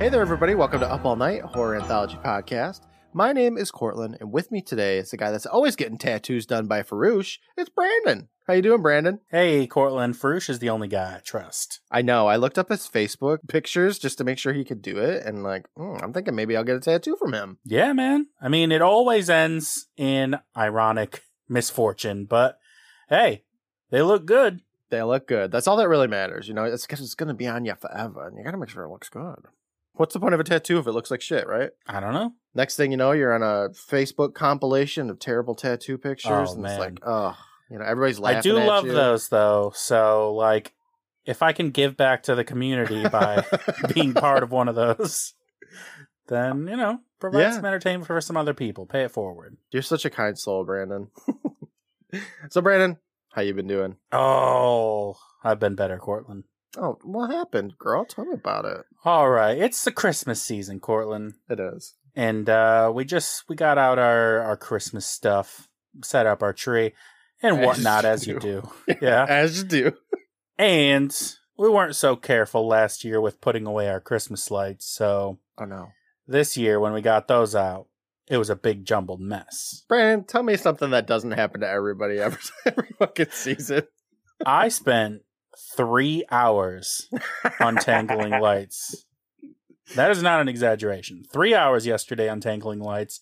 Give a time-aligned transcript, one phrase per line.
[0.00, 0.54] Hey there, everybody.
[0.54, 2.86] Welcome to Up All Night Horror Anthology Podcast.
[3.12, 6.46] My name is Courtland, and with me today is the guy that's always getting tattoos
[6.46, 7.36] done by Farouche.
[7.54, 8.30] It's Brandon.
[8.46, 9.20] How you doing, Brandon?
[9.30, 11.80] Hey, Courtland, Farouche is the only guy I trust.
[11.90, 12.28] I know.
[12.28, 15.42] I looked up his Facebook pictures just to make sure he could do it, and
[15.42, 17.58] like, mm, I'm thinking maybe I'll get a tattoo from him.
[17.66, 18.28] Yeah, man.
[18.40, 22.58] I mean, it always ends in ironic misfortune, but
[23.10, 23.44] hey,
[23.90, 24.62] they look good.
[24.88, 25.52] They look good.
[25.52, 26.48] That's all that really matters.
[26.48, 28.56] You know, it's because it's going to be on you forever, and you got to
[28.56, 29.44] make sure it looks good.
[29.94, 31.70] What's the point of a tattoo if it looks like shit, right?
[31.86, 32.32] I don't know.
[32.54, 36.62] Next thing you know, you're on a Facebook compilation of terrible tattoo pictures, Oh, and
[36.62, 36.70] man.
[36.72, 37.36] it's like, oh,
[37.70, 38.38] you know, everybody's laughing.
[38.38, 38.92] I do love you.
[38.92, 39.72] those though.
[39.74, 40.72] So, like,
[41.26, 43.44] if I can give back to the community by
[43.94, 45.34] being part of one of those,
[46.28, 47.52] then you know, provide Yeah.
[47.52, 48.86] some entertainment for some other people.
[48.86, 49.56] Pay it forward.
[49.70, 51.08] You're such a kind soul, Brandon.
[52.50, 52.96] so, Brandon,
[53.32, 53.96] how you been doing?
[54.12, 56.44] Oh, I've been better, Courtland.
[56.76, 58.04] Oh, what happened, girl?
[58.04, 58.84] Tell me about it.
[59.04, 61.34] All right, it's the Christmas season, Courtland.
[61.48, 61.94] It is.
[62.14, 65.68] and uh, we just we got out our our Christmas stuff,
[66.04, 66.92] set up our tree,
[67.42, 68.70] and As whatnot you as you do.
[68.88, 68.94] do.
[69.02, 69.92] Yeah, As you do.
[70.58, 75.64] and we weren't so careful last year with putting away our Christmas lights, so Oh
[75.64, 75.88] no,
[76.26, 77.86] this year when we got those out,
[78.28, 79.84] it was a big jumbled mess.
[79.88, 83.82] Brandon, tell me something that doesn't happen to everybody every every fucking season.
[84.46, 85.22] I spent
[85.76, 87.08] three hours
[87.58, 89.04] untangling lights.
[89.96, 91.24] That is not an exaggeration.
[91.30, 93.20] Three hours yesterday untangling lights,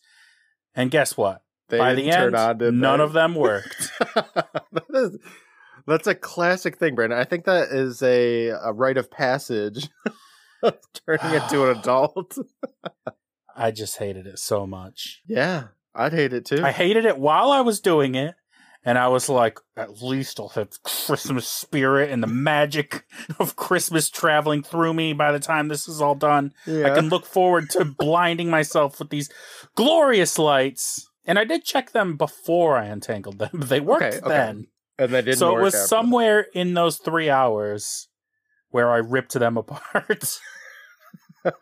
[0.75, 1.43] and guess what?
[1.69, 3.05] They By the end, on, none they?
[3.05, 3.91] of them worked.
[4.15, 5.19] that is,
[5.87, 7.19] that's a classic thing, Brandon.
[7.19, 9.89] I think that is a, a rite of passage
[10.63, 12.39] of turning into an adult.
[13.55, 15.23] I just hated it so much.
[15.27, 16.63] Yeah, I'd hate it too.
[16.65, 18.35] I hated it while I was doing it,
[18.89, 23.05] and I was like, at least I'll have Christmas spirit and the magic
[23.39, 26.55] of Christmas traveling through me by the time this is all done.
[26.65, 26.91] yeah.
[26.91, 29.29] I can look forward to blinding myself with these
[29.75, 31.07] glorious lights.
[31.27, 33.51] And I did check them before I untangled them.
[33.67, 34.27] They worked Okay, okay.
[34.27, 34.69] then.
[34.99, 38.09] and they didn't so it was somewhere in those three hours
[38.71, 40.41] where I ripped them apart.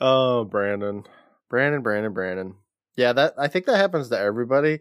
[0.00, 1.04] oh, Brandon.
[1.48, 2.54] Brandon, Brandon, Brandon.
[2.96, 4.80] Yeah, that I think that happens to everybody.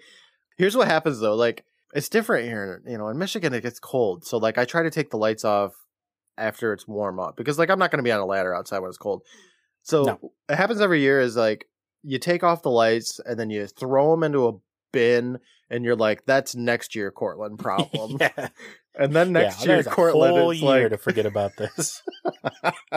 [0.57, 4.25] Here's what happens though, like it's different here, you know, in Michigan it gets cold.
[4.25, 5.73] So like I try to take the lights off
[6.37, 8.79] after it's warm up because like I'm not going to be on a ladder outside
[8.79, 9.23] when it's cold.
[9.83, 10.31] So No.
[10.49, 11.67] it happens every year is like
[12.03, 14.53] you take off the lights and then you throw them into a
[14.91, 15.39] bin
[15.69, 18.17] and you're like that's next year Courtland problem.
[18.19, 18.49] yeah.
[18.97, 22.01] And then next yeah, year Courtland whole it's year like to forget about this.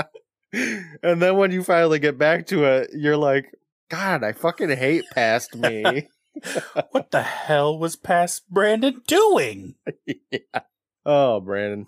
[0.53, 3.47] and then when you finally get back to it, you're like,
[3.91, 6.09] God, I fucking hate past me.
[6.91, 9.75] what the hell was past Brandon doing?
[10.07, 10.61] yeah.
[11.05, 11.87] Oh, Brandon.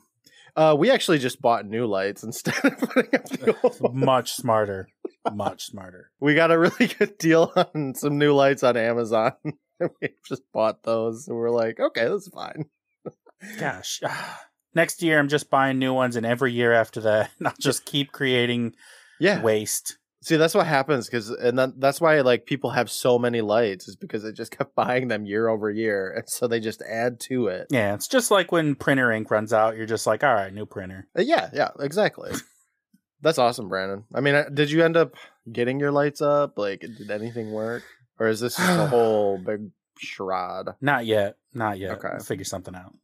[0.56, 4.04] Uh, we actually just bought new lights instead of putting up the old ones.
[4.04, 4.88] Much smarter.
[5.32, 6.10] Much smarter.
[6.20, 9.32] We got a really good deal on some new lights on Amazon.
[9.78, 12.64] we just bought those and we're like, okay, that's fine.
[13.58, 14.00] Gosh.
[14.74, 18.12] Next year, I'm just buying new ones, and every year after that, I'll just keep
[18.12, 18.74] creating
[19.18, 19.42] Yeah.
[19.42, 19.98] waste.
[20.22, 23.88] See, that's what happens because, and then that's why like people have so many lights
[23.88, 27.20] is because they just kept buying them year over year, and so they just add
[27.20, 27.68] to it.
[27.70, 30.66] Yeah, it's just like when printer ink runs out, you're just like, all right, new
[30.66, 31.08] printer.
[31.18, 32.32] Uh, Yeah, yeah, exactly.
[33.22, 34.04] That's awesome, Brandon.
[34.14, 35.14] I mean, did you end up
[35.50, 36.58] getting your lights up?
[36.58, 37.82] Like, did anything work,
[38.18, 40.68] or is this just a whole big charade?
[40.82, 41.36] Not yet.
[41.54, 41.92] Not yet.
[41.92, 42.08] Okay.
[42.12, 42.94] We'll figure something out.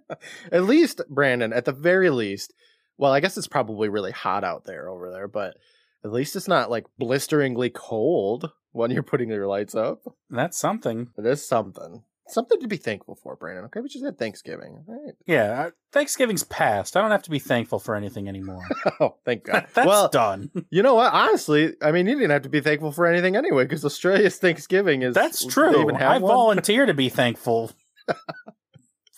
[0.52, 2.52] At least, Brandon, at the very least,
[2.96, 5.56] well, I guess it's probably really hot out there over there, but
[6.04, 10.02] at least it's not like blisteringly cold when you're putting your lights up.
[10.30, 11.08] That's something.
[11.16, 12.02] It is something.
[12.26, 13.66] Something to be thankful for, Brandon.
[13.66, 14.82] Okay, we just had Thanksgiving.
[14.86, 15.14] Right.
[15.26, 16.96] Yeah, uh, Thanksgiving's past.
[16.96, 18.62] I don't have to be thankful for anything anymore.
[19.00, 19.66] Oh, thank God.
[19.74, 20.50] That's well, done.
[20.70, 21.12] you know what?
[21.12, 25.02] Honestly, I mean, you didn't have to be thankful for anything anyway, because Australia's Thanksgiving
[25.02, 25.14] is.
[25.14, 25.90] That's true.
[25.92, 26.20] I one?
[26.20, 27.72] volunteer to be thankful.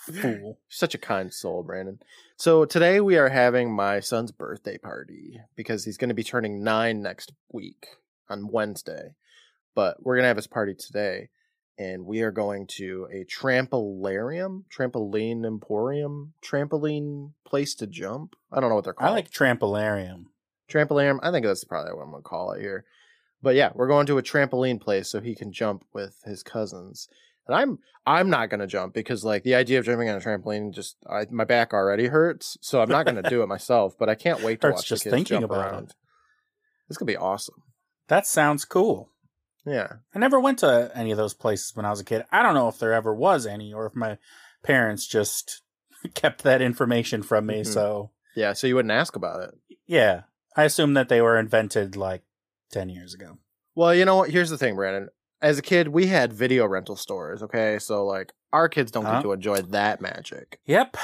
[0.06, 0.58] Fool.
[0.68, 1.98] Such a kind soul, Brandon.
[2.36, 6.62] So today we are having my son's birthday party because he's going to be turning
[6.62, 7.88] nine next week
[8.28, 9.14] on Wednesday.
[9.74, 11.28] But we're going to have his party today,
[11.78, 18.36] and we are going to a trampoliarium, trampoline emporium, trampoline place to jump.
[18.52, 19.10] I don't know what they're called.
[19.10, 20.26] I like trampoliarium.
[20.70, 21.18] trampoline.
[21.22, 22.84] I think that's probably what I'm gonna call it here.
[23.42, 27.08] But yeah, we're going to a trampoline place so he can jump with his cousins.
[27.46, 30.72] And I'm I'm not gonna jump because like the idea of jumping on a trampoline
[30.74, 33.96] just I, my back already hurts, so I'm not gonna do it myself.
[33.98, 35.94] But I can't wait to Hurts watch just the kids thinking jump about around.
[36.88, 37.62] It's gonna be awesome.
[38.08, 39.10] That sounds cool.
[39.64, 42.24] Yeah, I never went to any of those places when I was a kid.
[42.30, 44.18] I don't know if there ever was any or if my
[44.62, 45.62] parents just
[46.14, 47.62] kept that information from me.
[47.62, 47.66] Mhm.
[47.66, 48.52] So, yeah.
[48.52, 49.54] So you wouldn't ask about it.
[49.86, 50.22] yeah.
[50.58, 52.22] I assume that they were invented like
[52.70, 53.36] 10 years ago.
[53.74, 54.30] Well, you know what?
[54.30, 55.10] Here's the thing, Brandon.
[55.42, 57.78] As a kid, we had video rental stores, okay?
[57.78, 59.10] So, like, our kids don't Huh?
[59.10, 59.22] get uh-huh.
[59.24, 60.60] to enjoy that magic.
[60.66, 60.96] Yep.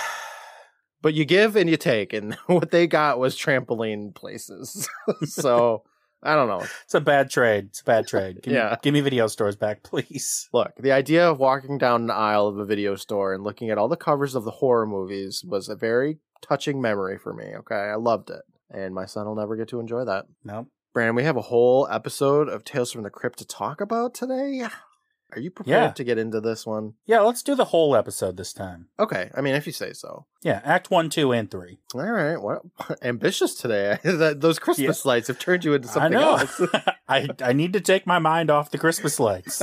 [1.03, 4.89] But you give and you take, and what they got was trampoline places.
[5.25, 5.83] so,
[6.23, 6.65] I don't know.
[6.85, 7.67] It's a bad trade.
[7.67, 8.41] It's a bad trade.
[8.43, 8.71] Give Yeah.
[8.71, 10.49] Me, give me video stores back, please.
[10.53, 13.79] Look, the idea of walking down an aisle of a video store and looking at
[13.79, 17.75] all the covers of the horror movies was a very touching memory for me, okay?
[17.75, 18.43] I loved it.
[18.71, 20.27] And my son will never get to enjoy that.
[20.45, 20.69] Nope.
[20.93, 24.63] Brandon, we have a whole episode of Tales from the Crypt to talk about today.
[25.35, 25.91] Are you prepared Yeah.
[25.93, 26.95] to get into this one?
[27.07, 28.89] Yeah, let's do the whole episode this time.
[28.99, 30.27] Okay, I mean, if you say so.
[30.43, 31.79] Yeah, Act 1, 2, and 3.
[31.95, 32.71] All right, well,
[33.03, 33.99] ambitious today.
[34.05, 36.37] Those Christmas lights have turned you into I something know.
[36.37, 36.61] else.
[37.09, 39.63] I, I need to take my mind off the Christmas lights.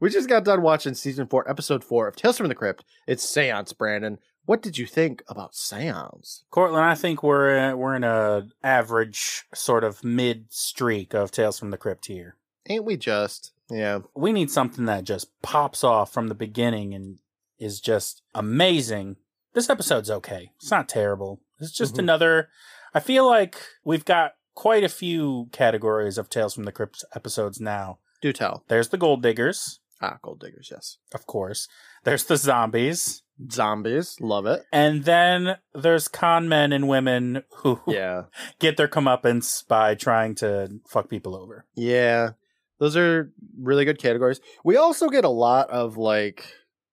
[0.00, 2.84] we just got done watching season four, episode four of Tales from the Crypt.
[3.06, 4.18] It's Seance, Brandon.
[4.46, 6.44] What did you think about Seance?
[6.50, 11.58] Courtland, I think we're uh, we're in a average sort of mid streak of Tales
[11.58, 12.36] from the Crypt here.
[12.68, 13.52] Ain't we just?
[13.68, 14.00] Yeah.
[14.14, 17.18] We need something that just pops off from the beginning and
[17.58, 19.16] is just amazing.
[19.52, 20.52] This episode's okay.
[20.56, 21.40] It's not terrible.
[21.60, 22.00] It's just Mhm.
[22.00, 22.48] another.
[22.94, 27.60] I feel like we've got quite a few categories of Tales from the Crypt episodes
[27.60, 27.98] now.
[28.22, 28.64] Do tell.
[28.68, 30.98] There's the Gold Diggers, Ah, Gold Diggers, yes.
[31.14, 31.68] of course.
[32.04, 33.22] There's the zombies.
[33.50, 34.62] Zombies, love it.
[34.72, 38.24] And then there's con men and women who Yeah.
[38.58, 41.64] get their comeuppance by trying to fuck people over.
[41.74, 42.30] Yeah.
[42.78, 44.40] Those are really good categories.
[44.64, 46.46] We also get a lot of like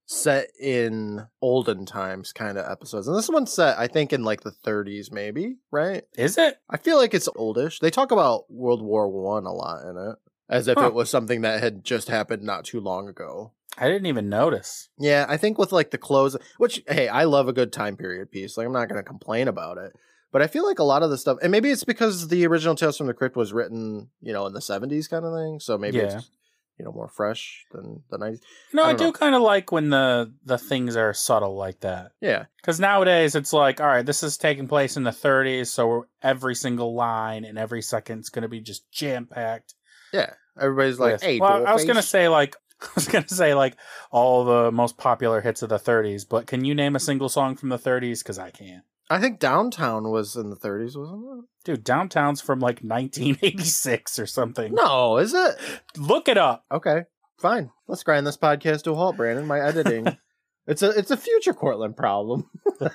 [0.06, 3.08] set in olden times kind of episodes.
[3.08, 6.04] And this one's set, I think, in like the 30s, maybe, right?
[6.18, 6.58] Is it?
[6.70, 7.80] I feel like it's oldish.
[7.80, 10.16] They talk about World War One a lot in it,
[10.54, 10.88] as if Huh.
[10.88, 13.52] it was something that had just happened not too long ago.
[13.78, 14.90] I didn't even notice.
[15.00, 18.32] Yeah, I think with like the clothes, which hey, I love a good time period
[18.32, 18.56] piece.
[18.58, 19.94] Like I'm not going to complain about it,
[20.32, 22.76] but I feel like a lot of the stuff, and maybe it's because the original
[22.76, 25.60] Tales from the Crypt was written, you know, in the 70s kind of thing.
[25.60, 26.18] So maybe Yeah.
[26.18, 26.30] it's
[26.78, 28.42] you know more fresh than the 90s.
[28.74, 32.12] No, I I, do kind of like when the the things are subtle like that.
[32.22, 36.06] Yeah, Because nowadays it's like, all right, this is taking place in the 30s, so
[36.22, 39.74] every single line and every second's going to be just jam packed.
[40.14, 40.34] yeah.
[40.60, 43.78] Everybody's like, hey, well, I was gonna say like I was gonna say like
[44.12, 47.56] all the most popular hits of the 30s, but can you name a single song
[47.56, 48.20] from the 30s?
[48.20, 48.84] Because I can't.
[49.10, 51.46] I think Downtown was in the 30s, wasn't it?
[51.66, 54.74] Dude, Downtown's from like 1986 or something.
[54.74, 55.56] No, is it?
[55.98, 56.66] Look it up.
[56.72, 57.04] Okay,
[57.38, 57.70] fine.
[57.88, 59.46] Let's grind this podcast to a halt, Brandon.
[59.46, 60.18] My editing.
[60.68, 62.50] it's a it's a future Courtland problem.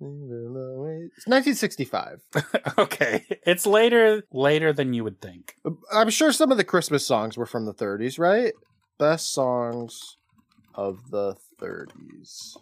[0.00, 2.20] it's 1965.
[2.78, 5.54] okay, it's later later than you would think.
[5.64, 8.52] Uh, I'm sure some of the Christmas songs were from the 30s, right?
[8.98, 10.16] Best songs
[10.74, 12.56] of the 30s.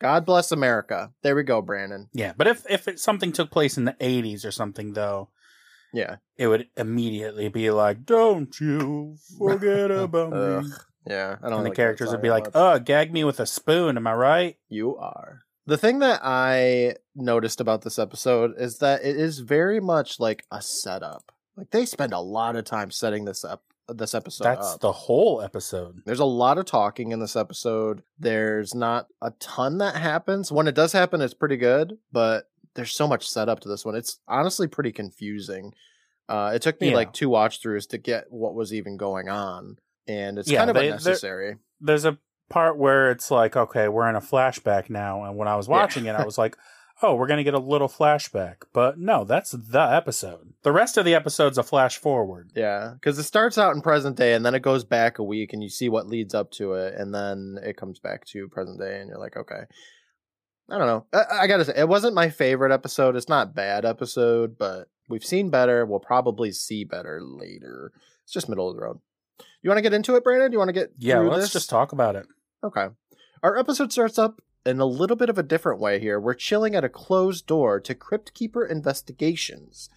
[0.00, 1.12] God bless America.
[1.22, 2.08] There we go, Brandon.
[2.12, 5.30] Yeah, but if if it, something took place in the 80s or something though,
[5.94, 6.16] Yeah.
[6.36, 10.64] it would immediately be like, "Don't you forget about me." Ugh,
[11.06, 11.58] Yeah, I don't.
[11.58, 12.52] and the like that characters would be that like, much.
[12.54, 14.56] "Oh, gag me with a spoon." Am I right?
[14.68, 15.40] You are.
[15.66, 20.44] The thing that I noticed about this episode is that it is very much like
[20.50, 21.32] a setup.
[21.56, 24.80] Like they spend a lot of time setting this up this episode That's up.
[24.80, 26.02] the whole episode.
[26.04, 28.02] There's a lot of talking in this episode.
[28.18, 30.50] There's not a ton that happens.
[30.50, 33.94] When it does happen, it's pretty good, but there's so much setup to this one.
[33.94, 35.72] It's honestly pretty confusing.
[36.28, 36.96] Uh, it took me Yeah.
[36.96, 40.70] like two watch throughs to get what was even going on, and it's Yeah, kind
[40.70, 41.58] of they- unnecessary.
[41.80, 45.56] There's a part where it's like, okay, we're in a flashback now, and when I
[45.56, 45.72] was Yeah.
[45.74, 46.56] watching it, I was like,
[47.02, 50.54] oh, we're gonna get a little flashback, but no, that's the episode.
[50.62, 52.52] The rest of the episode's a flash forward.
[52.54, 55.52] Yeah, because it starts out in present day and then it goes back a week
[55.52, 58.78] and you see what leads up to it, and then it comes back to present
[58.78, 59.64] day, and you're like, okay.
[60.68, 61.06] I don't know.
[61.12, 63.14] I, I gotta say, it wasn't my favorite episode.
[63.14, 65.86] It's not bad episode, but we've seen better.
[65.86, 67.92] We'll probably see better later.
[68.24, 68.98] It's just middle of the road.
[69.62, 70.50] You want to get into it, Brandon?
[70.50, 71.52] Do you want to get Yeah, let's this?
[71.52, 72.26] just talk about it.
[72.66, 72.88] Okay.
[73.44, 76.18] Our episode starts up in a little bit of a different way here.
[76.18, 79.88] We're chilling at a closed door to Crypt Keeper Investigations.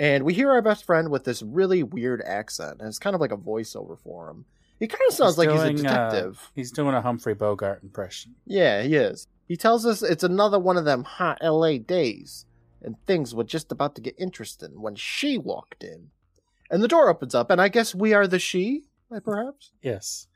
[0.00, 3.20] And we hear our best friend with this really weird accent, and it's kind of
[3.20, 4.46] like a voiceover for him.
[4.80, 6.50] He kind of sounds like doing, he's a uh, detective.
[6.54, 8.34] He's doing a Humphrey Bogart impression.
[8.44, 9.28] Yeah, he is.
[9.46, 12.46] He tells us it's another one of them hot LA days,
[12.82, 16.10] and things were just about to get interesting when she walked in.
[16.70, 18.84] And the door opens up, and I guess we are the she,
[19.24, 19.72] perhaps?
[19.82, 20.26] Yes,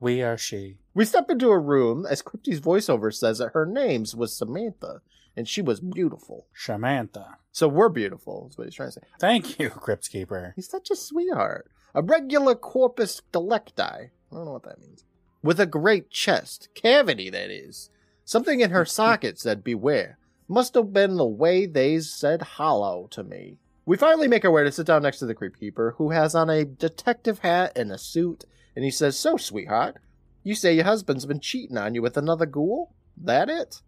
[0.00, 0.78] we are she.
[0.94, 5.00] We step into a room as Crypty's voiceover says that her name's was Samantha,
[5.34, 6.46] and she was beautiful.
[6.54, 7.38] Samantha.
[7.50, 9.00] So we're beautiful, is what he's trying to say.
[9.18, 10.52] Thank you, Crypt Keeper.
[10.54, 11.70] He's such a sweetheart.
[11.94, 13.82] A regular corpus delicti.
[13.82, 15.04] I don't know what that means.
[15.42, 16.68] With a great chest.
[16.74, 17.90] Cavity, that is.
[18.24, 20.18] Something in her socket said, Beware.
[20.48, 23.56] Must have been the way they said hollow to me.
[23.86, 26.34] We finally make our way to sit down next to the Crypt Keeper, who has
[26.34, 28.44] on a detective hat and a suit,
[28.76, 29.96] and he says, So, sweetheart,
[30.42, 32.92] you say your husband's been cheating on you with another ghoul?
[33.16, 33.80] That it?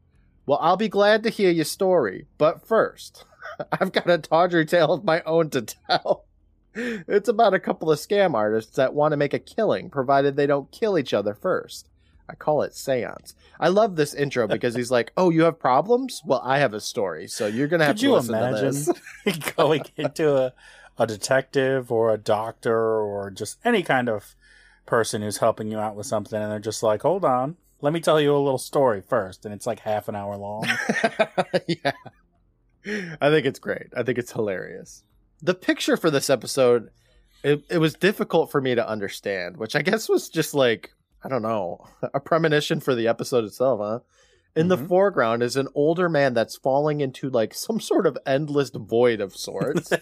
[0.47, 3.25] Well, I'll be glad to hear your story, but first,
[3.73, 6.25] I've got a tawdry tale of my own to tell.
[6.77, 10.49] It's about a couple of scam artists that want to make a killing, provided they
[10.49, 11.89] don't kill each other first.
[12.29, 13.37] I call it seance.
[13.61, 16.21] I love this intro because he's like, "Oh, you have problems?
[16.25, 18.95] Well, I have a story, so you're gonna have Could to you listen imagine to
[19.25, 20.53] this." going into a,
[20.99, 24.35] a detective or a doctor or just any kind of
[24.87, 28.01] person who's helping you out with something and they're just like, hold on, let me
[28.01, 29.45] tell you a little story first.
[29.45, 30.65] And it's like half an hour long.
[31.69, 31.93] yeah.
[33.21, 33.87] I think it's great.
[33.97, 35.05] I think it's hilarious.
[35.43, 36.91] The picture for this episode,
[37.43, 40.91] it, it was difficult for me to understand, which I guess was just like,
[41.23, 43.99] I don't know, a premonition for the episode itself, huh?
[44.57, 44.89] In the Mhm.
[44.89, 49.35] foreground is an older man that's falling into like some sort of endless void of
[49.35, 49.93] sorts.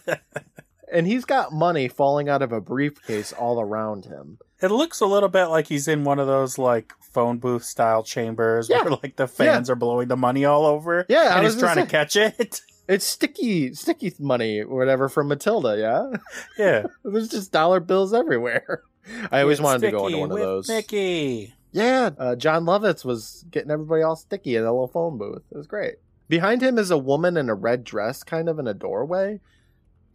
[0.93, 4.39] and he's got money falling out of a briefcase all around him.
[4.62, 8.02] It looks a little bit like he's in one of those like phone booth style
[8.02, 8.83] chambers Yeah.
[8.83, 11.04] where like the fans are blowing the money all over.
[11.09, 12.61] Yeah, And he's trying to catch it.
[12.88, 16.19] It's sticky, sticky money or whatever from Matilda, yeah?
[16.59, 16.83] yeah.
[17.04, 18.83] There's just dollar bills everywhere.
[19.31, 20.69] I always Get wanted to go into one of those.
[20.69, 21.54] Mickey.
[21.71, 25.42] Yeah, uh, Jon Lovitz was getting everybody all sticky in a little phone booth.
[25.52, 25.95] It was great.
[26.28, 29.40] Behind him is a woman in a red dress, kind of in a doorway.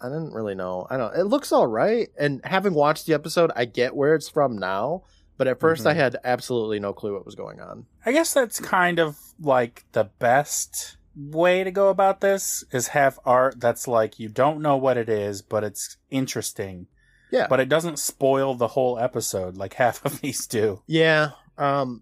[0.01, 0.85] I didn't really know.
[0.89, 1.15] I don't.
[1.15, 2.09] It looks all right.
[2.19, 5.03] And having watched the episode, I get where it's from now.
[5.37, 5.97] But at 1st I Mhm.
[5.97, 7.85] had absolutely no clue what was going on.
[8.05, 13.19] I guess that's kind of like the best way to go about this is have
[13.25, 16.87] art that's like you don't know what it is, but it's interesting.
[17.31, 17.47] Yeah.
[17.47, 20.81] But it doesn't spoil the whole episode like half of these do.
[20.87, 21.31] Yeah.
[21.57, 22.01] Um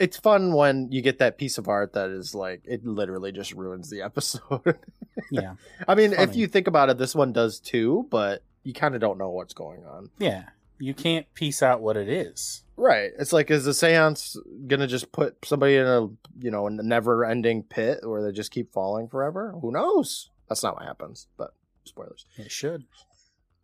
[0.00, 3.52] it's fun when you get that piece of art that is like it literally just
[3.52, 4.78] ruins the episode.
[5.30, 5.54] Yeah.
[5.86, 9.00] I mean, if you think about it, this one does too, but you kind of
[9.00, 10.10] don't know what's going on.
[10.18, 10.44] Yeah.
[10.78, 12.62] You can't piece out what it is.
[12.76, 13.10] Right.
[13.18, 16.06] It's like, is the seance gonna just put somebody in a
[16.40, 19.54] you know a never-ending pit where they just keep falling forever?
[19.60, 20.30] Who knows?
[20.48, 21.26] That's not what happens.
[21.36, 21.52] But
[21.84, 22.24] spoilers.
[22.36, 22.84] It should.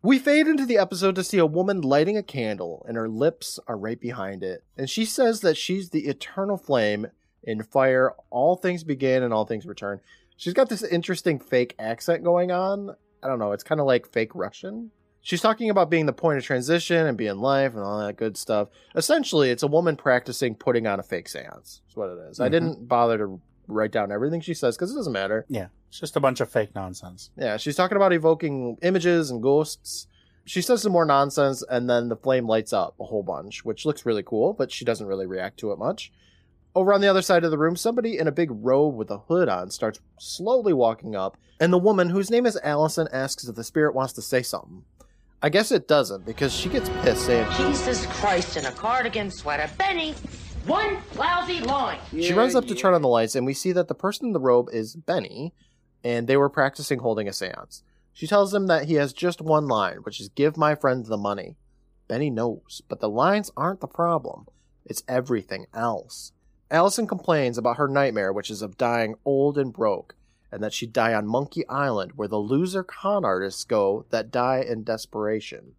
[0.06, 3.58] We fade into the episode to see a woman lighting a candle, and her lips
[3.66, 4.62] are right behind it.
[4.76, 7.08] And she says that she's the eternal flame
[7.42, 8.14] in fire.
[8.30, 9.98] All things begin and all things return.
[10.36, 12.94] She's got this interesting fake accent going on.
[13.20, 13.50] I don't know.
[13.50, 14.92] It's kind of like fake Russian.
[15.22, 18.36] She's talking about being the point of transition and being life and all that good
[18.36, 18.68] stuff.
[18.94, 21.80] Essentially, it's a woman practicing putting on a fake seance.
[21.84, 22.38] That's what it is.
[22.38, 22.52] I Mhm.
[22.52, 25.44] didn't bother to write down everything she says because it doesn't matter.
[25.48, 25.68] Yeah.
[25.88, 27.30] It's just a bunch of fake nonsense.
[27.36, 30.06] Yeah, she's talking about evoking images and ghosts.
[30.44, 33.84] She says some more nonsense, and then the flame lights up a whole bunch, which
[33.84, 36.12] looks really cool, but she doesn't really react to it much.
[36.74, 39.18] Over on the other side of the room, somebody in a big robe with a
[39.18, 43.56] hood on starts slowly walking up, and the woman, whose name is Allison, asks if
[43.56, 44.84] the spirit wants to say something.
[45.42, 49.68] I guess it doesn't, because she gets pissed, saying, Jesus Christ in a cardigan sweater.
[49.78, 50.14] Benny,
[50.66, 51.98] one lousy line.
[52.10, 54.32] She runs up to turn on the lights, and we see that the person in
[54.32, 55.54] the robe is Benny,
[56.02, 57.82] and they were practicing holding a seance.
[58.12, 61.16] She tells him that he has just one line, which is give my friend the
[61.16, 61.56] money.
[62.08, 64.46] Benny knows, but the lines aren't the problem.
[64.84, 66.32] It's everything else.
[66.70, 70.14] Allison complains about her nightmare, which is of dying old and broke,
[70.50, 74.64] and that she'd die on Monkey Island, where the loser con artists go that die
[74.66, 75.74] in desperation.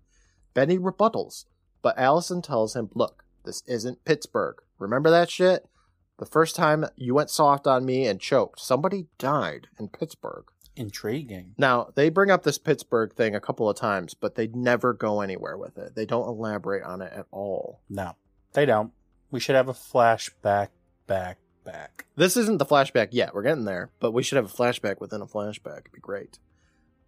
[0.53, 1.45] Benny rebuttals,
[1.81, 4.61] but Allison tells him, Look, this isn't Pittsburgh.
[4.79, 5.65] Remember that shit?
[6.17, 10.45] The first time you went soft on me and choked, somebody died in Pittsburgh.
[10.75, 11.53] Intriguing.
[11.57, 15.21] Now, they bring up this Pittsburgh thing a couple of times, but they never go
[15.21, 15.95] anywhere with it.
[15.95, 17.81] They don't elaborate on it at all.
[17.89, 18.15] No,
[18.53, 18.91] they don't.
[19.31, 20.69] We should have a flashback,
[21.07, 22.05] back, back.
[22.15, 23.33] This isn't the flashback yet.
[23.33, 25.79] We're getting there, but we should have a flashback within a flashback.
[25.79, 26.39] It'd be great.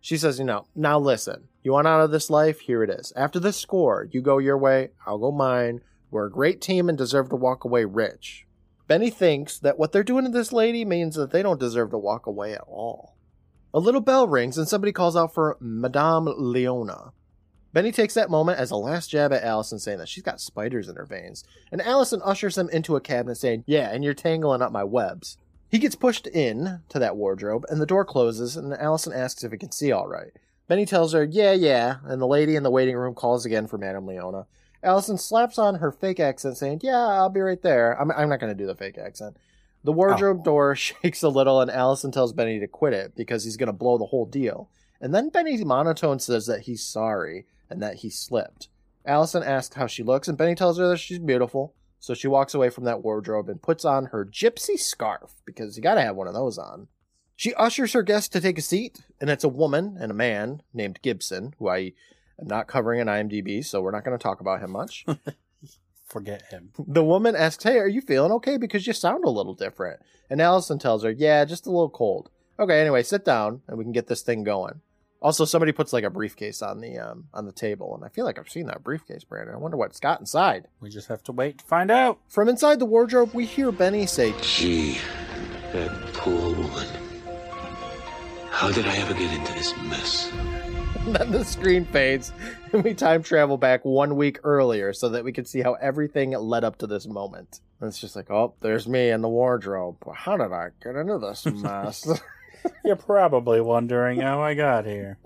[0.01, 2.61] She says, you know, now listen, you want out of this life?
[2.61, 3.11] Here it is.
[3.15, 5.81] After this score, you go your way, I'll go mine.
[6.11, 8.45] We're a great team and deserve to walk away rich.
[8.87, 11.97] Benny thinks that what they're doing to this lady means that they don't deserve to
[11.97, 13.15] walk away at all.
[13.73, 17.11] A little bell rings and somebody calls out for Madame Leona.
[17.71, 20.89] Benny takes that moment as a last jab at Allison, saying that she's got spiders
[20.89, 24.63] in her veins, and Allison ushers him into a cabinet, saying, Yeah, and you're tangling
[24.63, 25.37] up my webs.
[25.69, 29.51] He gets pushed in to that wardrobe, and the door closes, and Allison asks if
[29.51, 30.31] he can see all right.
[30.67, 33.77] Benny tells her, Yeah, yeah, and the lady in the waiting room calls again for
[33.77, 34.47] Madame Leona.
[34.83, 37.99] Allison slaps on her fake accent, saying, Yeah, I'll be right there.
[37.99, 39.37] I'm, I'm not going to do the fake accent.
[39.83, 40.43] The wardrobe oh.
[40.43, 43.73] door shakes a little, and Allison tells Benny to quit it because he's going to
[43.73, 44.69] blow the whole deal.
[45.01, 48.67] And then Benny monotone says that he's sorry and that he slipped.
[49.05, 51.73] Allison asks how she looks, and Benny tells her that she's beautiful.
[51.99, 55.83] So she walks away from that wardrobe and puts on her gypsy scarf because you
[55.83, 56.87] gotta have one of those on.
[57.35, 60.61] She ushers her guest to take a seat, and it's a woman and a man
[60.73, 61.93] named Gibson, who I
[62.39, 65.05] am not covering an IMDb, so we're not going to talk about him much.
[66.05, 66.71] Forget him.
[66.87, 68.57] the woman asks, Hey, are you feeling okay?
[68.57, 69.99] Because you sound a little different.
[70.29, 72.31] And Allison tells her, Yeah, just a little cold.
[72.57, 74.81] Okay, anyway, sit down and we can get this thing going.
[75.21, 78.23] Also, somebody puts like a briefcase on the um on the table, and I feel
[78.25, 79.53] like I've seen that briefcase, Brandon.
[79.53, 80.67] I wonder what it's got inside.
[80.79, 82.19] We just have to wait to find out.
[82.29, 84.97] From inside the wardrobe, we hear Benny say, Gee,
[85.73, 86.87] that poor woman.
[88.49, 90.31] How did I ever get into this mess?
[91.05, 92.31] And then the screen fades,
[92.73, 96.31] and we time travel back one week earlier so that we can see how everything
[96.31, 97.59] led up to this moment.
[97.79, 99.97] And it's just like, oh, there's me in the wardrobe.
[100.13, 102.07] How did I get into this mess?
[102.83, 105.17] You're probably wondering how I got here.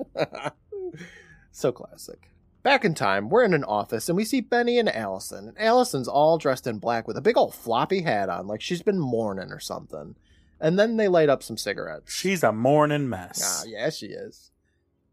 [1.51, 2.29] so classic.
[2.61, 5.47] Back in time, we're in an office and we see Benny and Allison.
[5.49, 8.81] And Allison's all dressed in black with a big old floppy hat on, like she's
[8.83, 10.15] been mourning or something.
[10.61, 12.13] And then they light up some cigarettes.
[12.13, 13.65] She's a morning Ah, mess.
[13.67, 14.51] yeah, she is.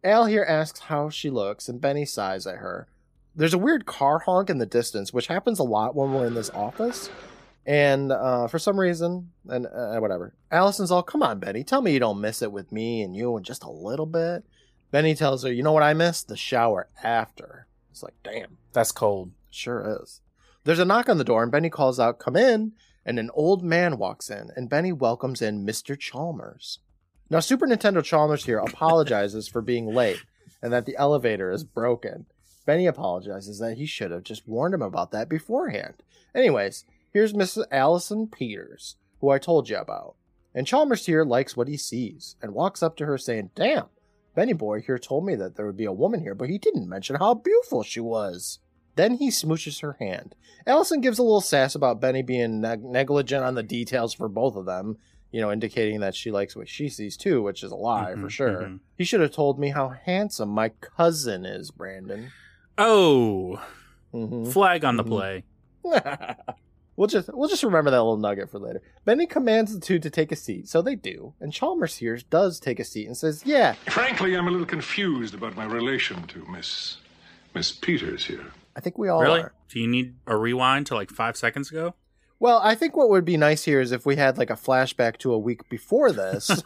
[0.02, 2.88] Al here asks how she looks, and Benny sighs at her.
[3.36, 6.34] There's a weird car honk in the distance, which happens a lot when we're in
[6.34, 7.10] this office.
[7.66, 11.92] And uh, for some reason, and uh, whatever, Allison's all, "Come on, Benny, tell me
[11.92, 14.44] you don't miss it with me and you, and just a little bit."
[14.90, 16.22] Benny tells her, "You know what I miss?
[16.22, 19.32] The shower after." It's like, damn, That's cold.
[19.50, 20.20] sure is.
[20.64, 22.72] There's a knock on the door, and Benny calls out, "Come in!"
[23.04, 25.98] And an old man walks in, and Benny welcomes in Mr.
[25.98, 26.78] Chalmers.
[27.30, 30.20] Now, Super Nintendo Chalmers here apologizes for being late
[30.60, 32.26] and that the elevator is broken.
[32.66, 35.94] Benny apologizes that he should have just warned him about that beforehand.
[36.34, 37.66] Anyways, here's Mrs.
[37.70, 40.16] Allison Peters, who I told you about.
[40.54, 43.86] And Chalmers here likes what he sees and walks up to her saying, Damn,
[44.34, 46.88] Benny Boy here told me that there would be a woman here, but he didn't
[46.88, 48.58] mention how beautiful she was.
[48.96, 50.34] Then he smooches her hand.
[50.66, 54.56] Allison gives a little sass about Benny being neg- negligent on the details for both
[54.56, 54.98] of them,
[55.32, 58.26] you know, indicating that she likes what she sees too, which is a lie for
[58.26, 58.62] Mhm, sure.
[58.62, 58.80] mhm.
[58.96, 62.30] He should have told me how handsome my cousin is, Brandon.
[62.78, 63.62] Oh,
[64.12, 64.52] Mhm.
[64.52, 65.08] flag on the Mhm.
[65.08, 65.44] play.
[66.96, 68.82] we'll just we'll just remember that little nugget for later.
[69.04, 72.58] Benny commands the two to take a seat, so they do, and Chalmers here does
[72.60, 76.44] take a seat and says, "Yeah, Frankly, I'm a little confused about my relation to
[76.50, 76.98] Miss
[77.54, 78.46] Miss Peters here.
[78.76, 79.40] I think we all really?
[79.42, 81.94] are." Do you need a rewind to like five seconds ago?
[82.40, 85.18] Well, I think what would be nice here is if we had like a flashback
[85.18, 86.50] to a week before this,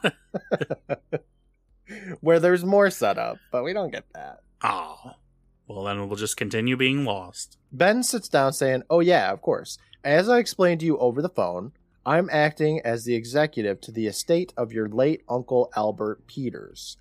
[2.20, 4.40] where there's more setup, but we don't get that.
[4.62, 5.14] Oh.
[5.66, 7.58] Well, then we'll just continue being lost.
[7.72, 9.76] Ben sits down saying, Oh, yeah, of course.
[10.04, 11.72] As I explained to you over the phone,
[12.06, 16.98] I'm acting as the executive to the estate of your late uncle Albert Peters.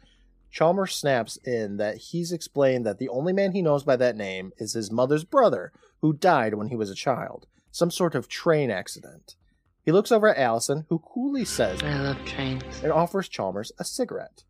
[0.50, 4.52] Chalmers snaps in that he's explained that the only man he knows by that name
[4.58, 8.70] is his mother's brother, who died when he was a child, some sort of train
[8.70, 9.36] accident.
[9.84, 12.64] He looks over at Allison, who coolly says, I love trains.
[12.84, 14.44] and offers Chalmers a cigarette.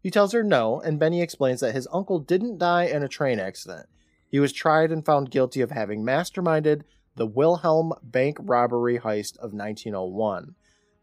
[0.00, 3.40] He tells her no, and Benny explains that his uncle didn't die in a train
[3.40, 3.86] accident.
[4.30, 6.82] He was tried and found guilty of having masterminded
[7.16, 10.54] the Wilhelm bank robbery heist of 1901.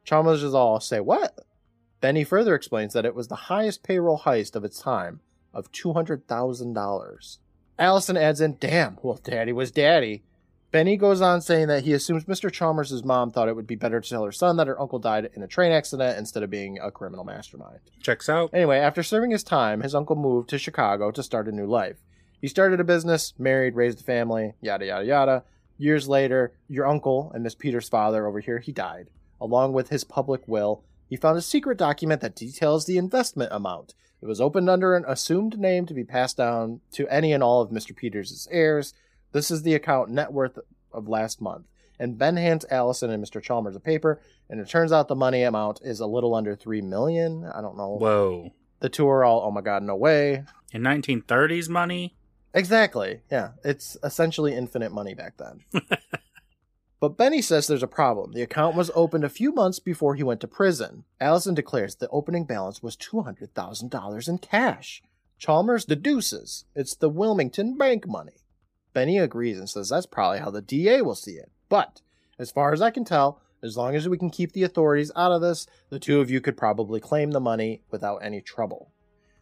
[0.06, 1.38] Chalmers is all say, What?
[2.00, 5.20] Benny further explains that it was the highest payroll heist of its time,
[5.54, 7.38] of $200,000.
[7.78, 10.24] Allison adds in, Damn, well, daddy was daddy.
[10.76, 12.52] Benny goes on saying that he assumes Mr.
[12.52, 15.30] Chalmers' mom thought it would be better to tell her son that her uncle died
[15.34, 17.80] in a train accident instead of being a criminal mastermind.
[18.02, 18.50] Checks out.
[18.54, 22.04] Anyway, after serving his time, his uncle moved to Chicago to start a new life.
[22.42, 25.44] He started a business, married, raised a family, yada, yada, yada.
[25.78, 29.10] Years later, your uncle and Miss Peter's father over here, he died.
[29.40, 33.94] Along with his public will, he found a secret document that details the investment amount.
[34.22, 37.62] It was opened under an assumed name to be passed down to any and all
[37.62, 37.96] of Mr.
[37.96, 38.94] Peters' heirs.
[39.36, 40.58] This is the account net worth
[40.94, 41.66] of last month.
[42.00, 43.42] And Ben hands Allison and Mr.
[43.42, 46.80] Chalmers a paper, and it turns out the money amount is a little under three
[46.80, 47.44] million.
[47.44, 47.98] I don't know.
[47.98, 48.54] Whoa.
[48.80, 50.46] The two are all, oh my god, no way.
[50.72, 52.16] In 1930s money?
[52.54, 53.24] Exactly.
[53.30, 55.66] Yeah, it's essentially infinite money back then.
[57.02, 58.32] but Benny says there's a problem.
[58.32, 61.04] The account was opened a few months before he went to prison.
[61.20, 65.04] Allison declares the opening balance was $200,000 in cash.
[65.38, 68.45] Chalmers deduces it's the Wilmington bank money.
[68.96, 71.52] Benny agrees and says that's probably how the DA will see it.
[71.70, 72.02] But,
[72.40, 75.32] as far as I can tell, as long as we can keep the authorities out
[75.32, 78.92] of this, the two of you could probably claim the money without any trouble.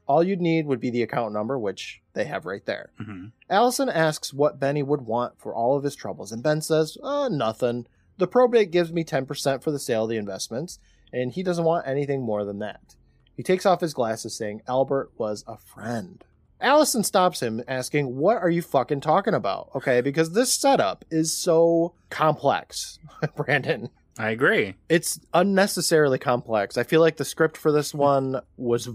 [0.08, 2.92] All you'd need would be the account number, which they have right there.
[2.98, 6.98] hmm Allison asks what Benny would want for all of his troubles, and Ben says,
[7.04, 7.86] uh, nothing.
[8.18, 10.80] The probate gives me 10% for the sale of the investments,
[11.14, 12.96] and he doesn't want anything more than that.
[13.36, 16.24] He takes off his glasses, saying Albert was a friend.
[16.62, 19.70] Allison stops him, asking, What are you fucking talking about?
[19.76, 23.00] Okay, because this setup is so complex,
[23.36, 23.90] Brandon.
[24.18, 24.76] I agree.
[24.90, 26.78] It's unnecessarily complex.
[26.78, 28.90] I feel like the script for this one was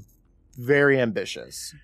[0.57, 1.75] very ambitious.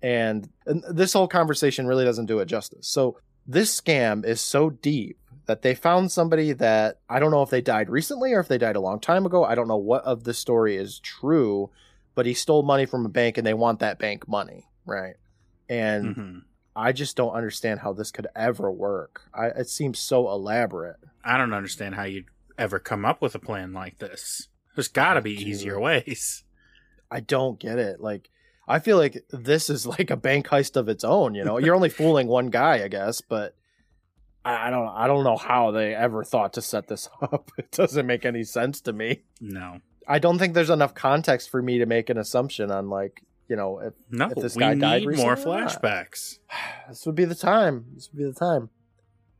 [0.00, 2.88] And, and this whole conversation really doesn't do it justice.
[2.88, 7.50] So, this scam is so deep that they found somebody that I don't know if
[7.50, 9.44] they died recently or if they died a long time ago.
[9.44, 11.70] I don't know what of the story is true,
[12.14, 15.14] but he stole money from a bank and they want that bank money, right?
[15.68, 16.38] And hmm
[16.74, 19.28] I just don't understand how this could ever work.
[19.34, 20.96] I, it seems so elaborate.
[21.22, 22.24] I don't understand how you'd
[22.56, 24.48] ever come up with a plan like this.
[24.74, 25.48] There's got to be Dude.
[25.48, 26.44] easier ways.
[27.10, 28.00] I don't get it.
[28.00, 28.30] Like,
[28.66, 31.34] I feel like this is like a bank heist of its own.
[31.34, 33.54] You know, you're only fooling one guy, I guess, but
[34.42, 37.50] I I don't, I don't know how they ever thought to set this up.
[37.58, 39.24] It doesn't make any sense to me.
[39.42, 43.22] No, I don't think there's enough context for me to make an assumption on like,
[43.48, 44.26] you know, if no.
[44.26, 46.38] If this guy died need more recently or flashbacks.
[46.88, 47.86] this would be the time.
[47.94, 48.70] This would be the time.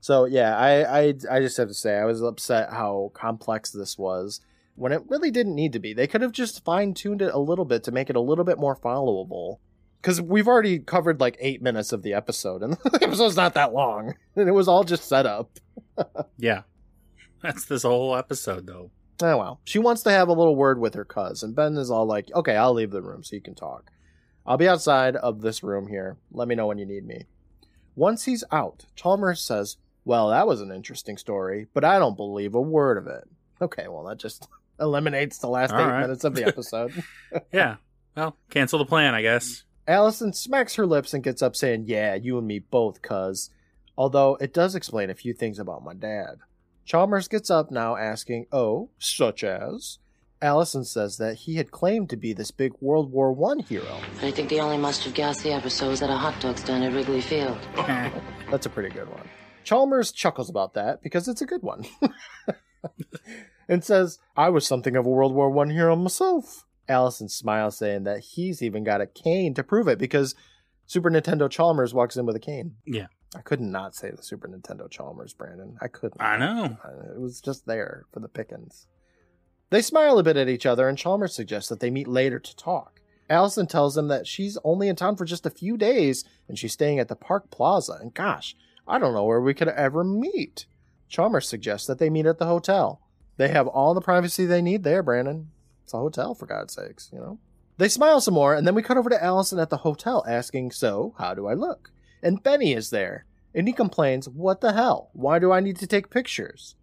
[0.01, 3.97] So yeah, I, I I just have to say I was upset how complex this
[3.97, 4.41] was
[4.75, 5.95] when it really didn't need to be.
[5.95, 8.45] They could have just fine tuned it a little bit to make it a little
[8.45, 9.59] bit more followable.
[10.01, 13.73] Because we've already covered like eight minutes of the episode, and the episode's not that
[13.73, 15.59] long, and it was all just set up.
[16.39, 16.63] Yeah,
[17.43, 18.91] that's this whole episode, though.
[19.23, 19.61] Oh well.
[19.65, 22.31] She wants to have a little word with her cuz, and Ben is all like,
[22.35, 23.91] "Okay, I'll leave the room so you can talk.
[24.47, 26.17] I'll be outside of this room here.
[26.33, 27.27] Let me know when you need me."
[27.95, 32.55] Once he's out, Chalmers says, "Well, that was an interesting story, but I don't believe
[32.55, 33.29] a word of it."
[33.61, 34.49] Okay, well that just
[34.81, 36.01] eliminates the last All eight right.
[36.03, 36.93] minutes of the episode.
[37.53, 37.77] Yeah.
[38.17, 39.65] Well, cancel the plan, I guess.
[39.89, 43.51] Allison smacks her lips and gets up, saying, "Yeah, you and me both, cuz."
[43.97, 46.39] Although it does explain a few things about my dad.
[46.85, 49.99] Chalmers gets up now, asking, "Oh, such as?"
[50.41, 54.01] Allison says that he had claimed to be this big World War One hero.
[54.21, 57.21] I think the only mustard gassy episode was at a hot dog stand at Wrigley
[57.21, 57.59] Field.
[58.51, 59.29] That's a pretty good one.
[59.63, 61.85] Chalmers chuckles about that because it's a good one.
[63.69, 66.65] and says, I was something of a World War One hero myself.
[66.89, 70.35] Allison smiles, saying that he's even got a cane to prove it because
[70.87, 72.75] Super Nintendo Chalmers walks in with a cane.
[72.85, 73.07] Yeah.
[73.35, 75.79] I could not say the Super Nintendo Chalmers, Brandon.
[75.81, 76.21] I couldn't.
[76.21, 76.77] I know.
[76.85, 78.87] Uh, It was just there for the pickings.
[79.71, 82.57] They smile a bit at each other, and Chalmers suggests that they meet later to
[82.57, 83.01] talk.
[83.31, 86.75] Allison tells him that she's only in town for just a few days, and she's
[86.75, 87.97] staying at the Park Plaza.
[87.99, 88.55] And gosh,
[88.87, 90.67] I don't know where we could ever meet.
[91.09, 93.01] Chalmers suggests that they meet at the hotel.
[93.39, 95.51] They have all the privacy they need there, Brandon.
[95.85, 97.39] It's a hotel, for God's sakes, you know?
[97.79, 100.73] They smile some more, and then we cut over to Allison at the hotel asking,
[100.73, 101.91] So, how do I look?
[102.23, 105.11] And Benny is there, and he complains, What the hell?
[105.13, 106.77] Why do I need to take pictures?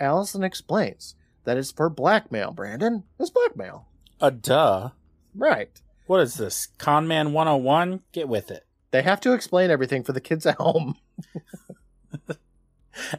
[0.00, 1.14] Allison explains
[1.44, 3.04] that it's for blackmail, Brandon.
[3.18, 3.86] It's blackmail.
[4.20, 4.90] A duh.
[5.34, 5.80] Right.
[6.06, 6.68] What is this?
[6.78, 8.00] Conman 101?
[8.12, 8.66] Get with it.
[8.90, 10.96] They have to explain everything for the kids at home.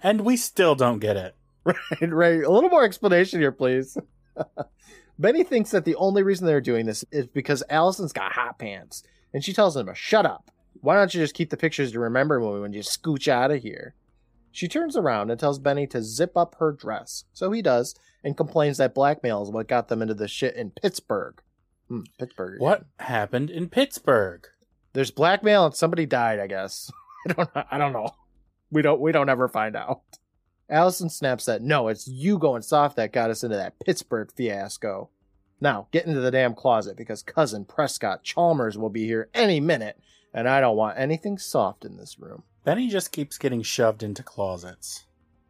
[0.02, 1.36] And we still don't get it.
[1.66, 2.44] right, right.
[2.44, 3.98] A little more explanation here, please.
[5.20, 9.04] Benny thinks that the only reason they're doing this is because Allison's got hot pants,
[9.34, 10.52] and she tells him to shut up.
[10.82, 13.62] Why don't you just keep the pictures to remember me when you scooch out of
[13.62, 13.96] here?
[14.52, 17.26] She turns around and tells Benny to zip up her dress.
[17.34, 20.72] So he does, and complains that blackmail is what got them into the shit in
[20.72, 21.42] Pittsburgh.
[21.88, 22.56] Hmm, Pittsburgh.
[22.56, 22.64] again.
[22.66, 24.48] What happened in Pittsburgh?
[24.94, 26.92] There's blackmail and somebody died, I guess.
[27.30, 28.12] I don't I don't know.
[28.72, 30.02] We don't we don't ever find out.
[30.70, 35.10] Allison snaps that no, it's you going soft that got us into that Pittsburgh fiasco.
[35.60, 40.00] Now, get into the damn closet because cousin Prescott Chalmers will be here any minute,
[40.34, 42.44] and I don't want anything soft in this room.
[42.64, 45.06] Benny just keeps getting shoved into closets.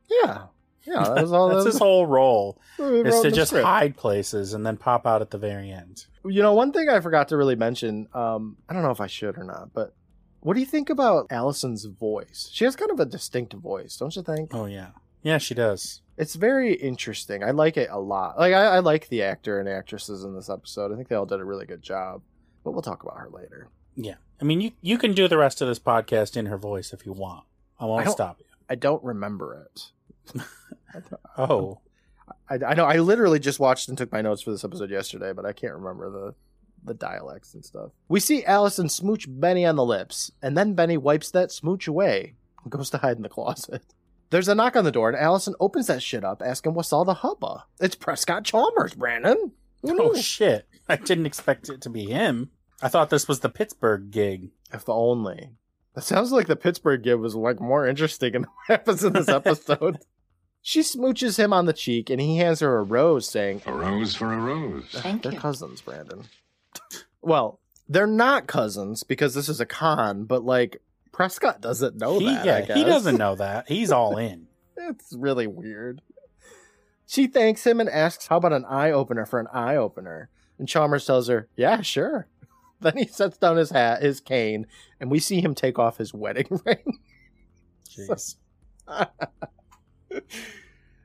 [0.10, 0.48] Yeah.
[0.86, 3.66] Yeah, that was all That's that his whole role, is to just script.
[3.66, 6.06] hide places and then pop out at the very end.
[6.26, 9.08] You know, one thing I forgot to really mention, um, I don't know if I
[9.08, 9.94] should or not, but
[10.42, 12.50] what do you think about Allison's voice?
[12.52, 14.54] She has kind of a distinct voice, don't you think?
[14.54, 14.90] Oh, yeah.
[15.22, 16.02] Yeah, she does.
[16.18, 17.44] It's very interesting.
[17.46, 18.38] I like it a lot.
[18.38, 20.92] Like I, I like the actor and actresses in this episode.
[20.92, 22.22] I think they all did a really good job.
[22.64, 23.70] But we'll talk about her later.
[23.96, 24.16] Yeah.
[24.42, 27.06] I mean, you, you can do the rest of this podcast in her voice if
[27.06, 27.46] you want.
[27.80, 28.46] I I won't don't- stop you.
[28.70, 30.42] I don't remember it.
[31.38, 31.80] Oh.
[32.50, 35.34] I, I know I literally just watched and took my notes for this episode yesterday,
[35.34, 36.36] but I can't remember the
[36.86, 37.92] the dialects and stuff.
[38.10, 42.36] We see Allison smooch Benny on the lips, and then Benny wipes that smooch away
[42.64, 43.82] and goes to hide in the closet.
[44.30, 47.06] There's a knock on the door, and Allison opens that shit up, asking what's all
[47.06, 47.66] the hubba.
[47.80, 49.54] It's Prescott Chalmers, Brandon.
[49.86, 50.24] Oh, mm.
[50.24, 50.68] shit.
[50.90, 52.52] I didn't expect it to be him.
[52.82, 54.50] I thought this was the Pittsburgh gig.
[54.72, 55.52] If the only.
[55.94, 59.30] That sounds like the Pittsburgh gig was like more interesting than what happens in this
[59.30, 60.00] episode.
[60.62, 64.16] she smooches him on the cheek and he hands her a rose, saying, A rose
[64.16, 64.86] for a rose.
[64.92, 65.40] Thank They're you.
[65.40, 66.24] cousins, Brandon.
[67.22, 70.82] well, they're not cousins because this is a con, but like
[71.12, 72.46] Prescott doesn't know he, that.
[72.46, 73.68] yeah, I he doesn't know that.
[73.68, 74.48] He's all in.
[74.78, 76.02] It's really weird.
[77.06, 80.30] She thanks him and asks, How about an eye opener for an eye opener?
[80.58, 82.28] And Chalmers tells her, Yeah, sure.
[82.84, 84.68] Then he sets down his hat, his cane,
[85.00, 87.00] and we see him take off his wedding ring.
[87.90, 88.36] Jeez.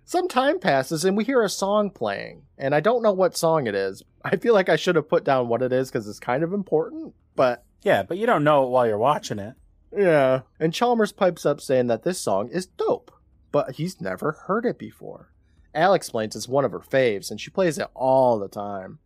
[0.04, 3.66] Some time passes and we hear a song playing, and I don't know what song
[3.66, 4.02] it is.
[4.24, 6.52] I feel like I should have put down what it is because it's kind of
[6.54, 9.54] important, but Yeah, but you don't know it while you're watching it.
[9.94, 10.40] yeah.
[10.58, 13.10] And Chalmers pipes up saying that this song is dope,
[13.52, 15.30] but he's never heard it before.
[15.74, 18.98] Al explains it's one of her faves, and she plays it all the time.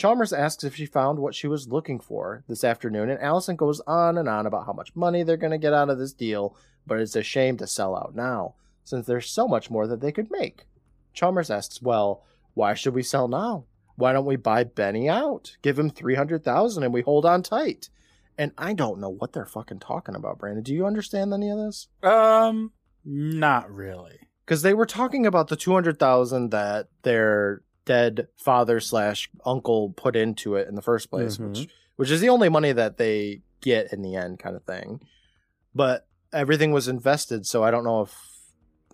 [0.00, 3.82] Chalmers asks if she found what she was looking for this afternoon, and Allison goes
[3.86, 6.56] on and on about how much money they're going to get out of this deal,
[6.86, 10.10] but it's a shame to sell out now, since there's so much more that they
[10.10, 10.64] could make.
[11.12, 13.66] Chalmers asks, Well, why should we sell now?
[13.96, 15.58] Why don't we buy Benny out?
[15.60, 17.90] Give him 300000 and we hold on tight.
[18.38, 20.62] And I don't know what they're fucking talking about, Brandon.
[20.62, 21.88] Do you understand any of this?
[22.02, 22.72] Um,
[23.04, 24.18] not really.
[24.46, 30.54] Because they were talking about the 200000 that their dead father slash uncle put into
[30.54, 31.48] it in the first place, Mhm.
[31.48, 35.00] which which is the only money that they get in the end, kind of thing.
[35.74, 38.16] But everything was invested, so I don't know if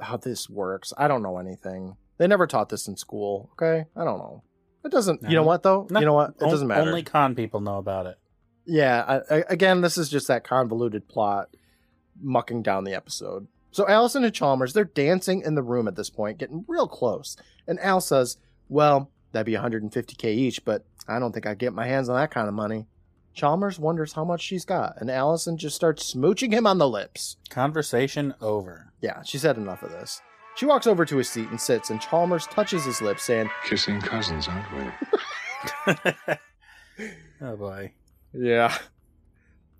[0.00, 0.92] how this works.
[0.98, 1.96] I don't know anything.
[2.18, 3.50] They never taught this in school.
[3.52, 4.42] Okay, I don't know.
[4.84, 5.22] It doesn't.
[5.22, 5.86] You know what though?
[5.90, 6.30] No, you know what?
[6.40, 6.82] It doesn't matter.
[6.82, 8.18] Only con people know about it.
[8.64, 11.48] Yeah, I, I, again, this is just that convoluted plot
[12.20, 13.46] mucking down the episode.
[13.70, 17.36] So Allison and Chalmers, they're dancing in the room at this point, getting real close.
[17.68, 21.86] And Al says, Well, that'd be 150k each, but I don't think I'd get my
[21.86, 22.86] hands on that kind of money.
[23.34, 27.36] Chalmers wonders how much she's got, and Allison just starts smooching him on the lips.
[27.50, 28.92] Conversation over.
[29.02, 30.22] Yeah, she said enough of this.
[30.56, 34.00] She walks over to his seat and sits, and Chalmers touches his lips, saying, Kissing
[34.00, 34.94] cousins, aren't
[35.86, 36.34] we?
[37.42, 37.92] oh boy.
[38.32, 38.76] Yeah.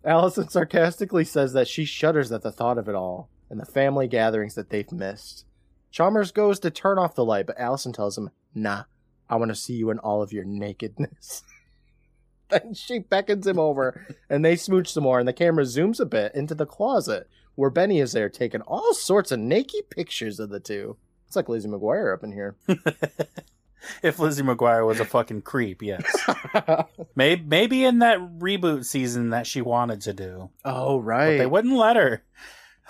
[0.05, 4.07] Allison sarcastically says that she shudders at the thought of it all and the family
[4.07, 5.45] gatherings that they've missed.
[5.91, 8.85] Chalmers goes to turn off the light, but Allison tells him, Nah,
[9.29, 11.45] I want to see you in all of your nakedness.
[12.49, 16.07] then she beckons him over and they smooch some more, and the camera zooms a
[16.07, 20.49] bit into the closet where Benny is there taking all sorts of naked pictures of
[20.49, 20.97] the two.
[21.27, 22.57] It's like Lizzie McGuire up in here.
[24.03, 26.05] if Lizzie McGuire was a fucking creep, yes.
[27.15, 31.39] Maybe maybe in that reboot season that she wanted to do, oh, but right.
[31.39, 32.23] they wouldn't let her.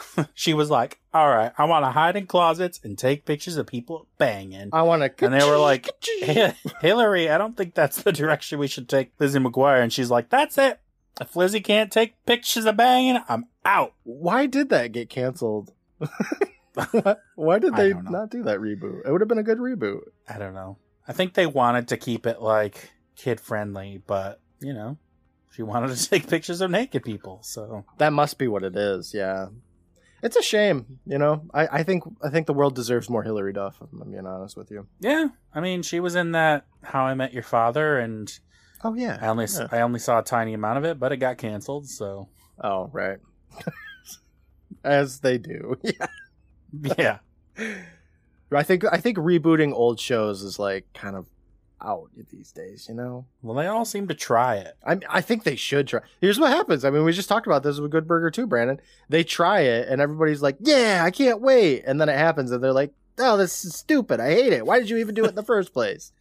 [0.35, 3.66] she was like, "All right, I want to hide in closets and take pictures of
[3.66, 5.24] people banging." I want to.
[5.24, 5.88] And they were like,
[6.20, 10.11] "Hey, Hilary, I don't think that's the direction we should take Lizzie McGuire." And she's
[10.11, 10.80] like, "That's it.
[11.20, 15.72] If Lizzie can't take pictures of banging, I'm out." Why did that get canceled?
[16.74, 19.06] Why- Why did they not do that reboot?
[19.06, 20.00] It would have been a good reboot.
[20.28, 20.76] I don't know.
[21.09, 24.98] I think they wanted to keep it like kid friendly, but you know,
[25.52, 27.40] she wanted to take pictures of naked people.
[27.42, 29.14] So That must be what it is.
[29.14, 29.46] Yeah,
[30.27, 30.99] it's a shame.
[31.07, 33.77] You know, I, I think I think the world deserves more Hilary Duff.
[33.81, 34.87] if I'm being honest with you.
[35.01, 38.31] yeah, I mean, she was in that How I Met Your Father, and
[38.85, 39.19] Oh yeah.
[39.21, 39.69] I only Yeah.
[39.73, 41.89] I only saw a tiny amount of it, but it got canceled.
[41.89, 42.29] So
[42.62, 43.19] Oh right.
[44.85, 45.77] As they do.
[46.73, 46.89] Yeah.
[46.99, 47.19] yeah,
[48.53, 51.27] I think I think rebooting old shows is like kind of
[51.81, 52.87] out these days.
[52.89, 53.27] You know.
[53.43, 54.77] well, they all seem to try it.
[54.87, 56.01] I I think they should try.
[56.21, 56.85] Here's what happens.
[56.85, 58.81] I mean, we just talked about this with Good Burger too, Brandon.
[59.09, 62.62] They try it, and everybody's like, "Yeah, I can't wait," and then it happens, and
[62.62, 64.21] they're like, "Oh, this is stupid.
[64.21, 64.67] I hate it.
[64.67, 66.12] Why did you even do it in the first place?"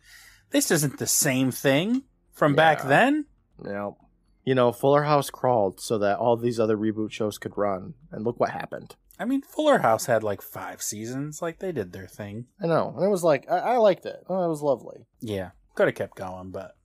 [0.52, 3.26] This isn't the same thing from back then.
[3.62, 3.98] Know,
[4.44, 8.24] you know, Fuller House crawled so that all these other reboot shows could run, and
[8.24, 8.96] look what happened.
[9.20, 11.42] I mean, Fuller House had like five seasons.
[11.42, 12.46] Like they did their thing.
[12.62, 14.24] I know, and it was like I, I liked it.
[14.28, 15.06] Oh, it was lovely.
[15.22, 16.76] Yeah, could have kept going, but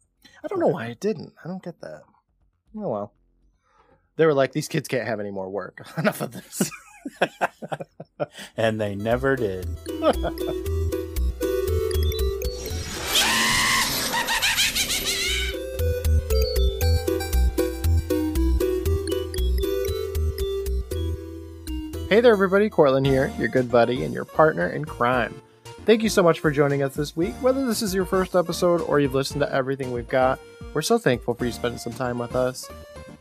[0.44, 1.32] I don't know why it didn't.
[1.44, 2.02] I don't get that.
[2.76, 3.12] Oh well.
[4.16, 5.86] They were like, these kids can't have any more work.
[5.96, 6.70] Enough of this.
[8.56, 9.66] and they never did.
[22.10, 22.68] Hey there, everybody.
[22.68, 25.40] Courtland here, your good buddy and your partner in crime.
[25.86, 27.34] Thank you so much for joining us this week.
[27.34, 30.40] Whether this is your first episode or you've listened to everything we've got,
[30.74, 32.68] we're so thankful for you spending some time with us.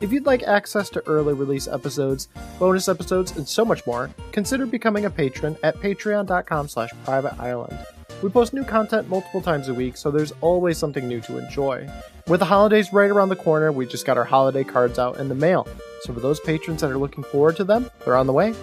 [0.02, 4.66] If you'd like access to early release episodes, bonus episodes, and so much more, consider
[4.66, 7.78] becoming a patron at patreon.com slash private island.
[8.22, 11.90] We post new content multiple times a week, so there's always something new to enjoy.
[12.28, 15.30] With the holidays right around the corner, we just got our holiday cards out in
[15.30, 15.66] the mail.
[16.02, 18.54] So for those patrons that are looking forward to them, they're on the way.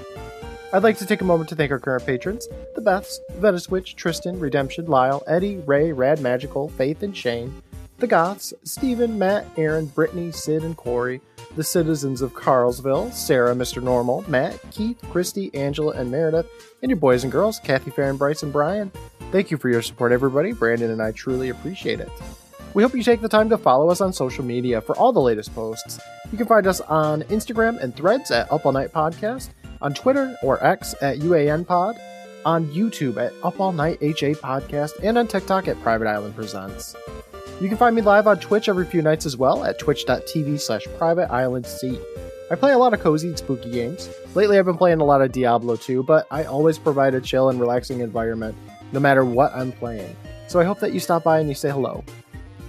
[0.75, 4.39] I'd like to take a moment to thank our current patrons the Beths, Vetaswitch, Tristan,
[4.39, 7.63] Redemption, Lyle, Eddie, Ray, Rad Magical, Faith, and Shane.
[7.99, 11.23] the Goths, Stephen, Matt, Aaron, Brittany, Sid, and Corey,
[11.57, 13.83] the citizens of Carlsville, Sarah, Mr.
[13.83, 16.47] Normal, Matt, Keith, Christy, Angela, and Meredith,
[16.83, 18.93] and your boys and girls, Kathy, Farron, Bryce, and Brian.
[19.33, 20.53] Thank you for your support, everybody.
[20.53, 22.11] Brandon and I truly appreciate it.
[22.75, 25.21] We hope you take the time to follow us on social media for all the
[25.21, 25.99] latest posts.
[26.31, 29.49] You can find us on Instagram and threads at Up All Night Podcast,
[29.81, 31.99] on Twitter or X at UAN Pod,
[32.45, 36.95] on YouTube at Up All Night HA Podcast, and on TikTok at Private Island Presents.
[37.61, 40.87] You can find me live on Twitch every few nights as well at twitch.tv slash
[40.99, 41.99] private island C.
[42.51, 44.09] I play a lot of cozy and spooky games.
[44.35, 47.49] Lately, I've been playing a lot of Diablo 2, but I always provide a chill
[47.49, 48.57] and relaxing environment
[48.93, 50.17] no matter what I'm playing.
[50.49, 52.05] So I hope that you stop by and you say hello.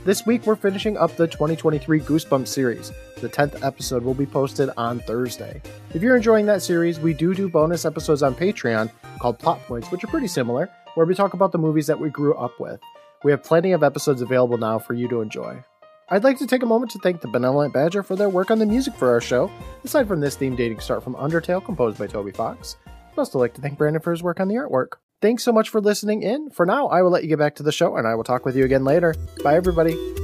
[0.07, 2.93] This week, we're finishing up the 2023 Goosebumps series.
[3.19, 5.61] The 10th episode will be posted on Thursday.
[5.93, 9.91] If you're enjoying that series, we do do bonus episodes on Patreon called Plot Points,
[9.91, 12.79] which are pretty similar, where we talk about the movies that we grew up with.
[13.23, 15.61] We have plenty of episodes available now for you to enjoy.
[16.09, 18.59] I'd like to take a moment to thank the Benevolent Badger for their work on
[18.59, 19.51] the music for our show,
[19.83, 22.77] aside from this theme dating start from Undertale, composed by Toby Fox.
[22.85, 24.99] I'd also like to thank Brandon for his work on the artwork.
[25.19, 26.51] Thanks so much for listening in.
[26.51, 28.45] For now, I will let you get back to the show and I will talk
[28.45, 29.15] with you again later.
[29.43, 29.95] Bye, everybody.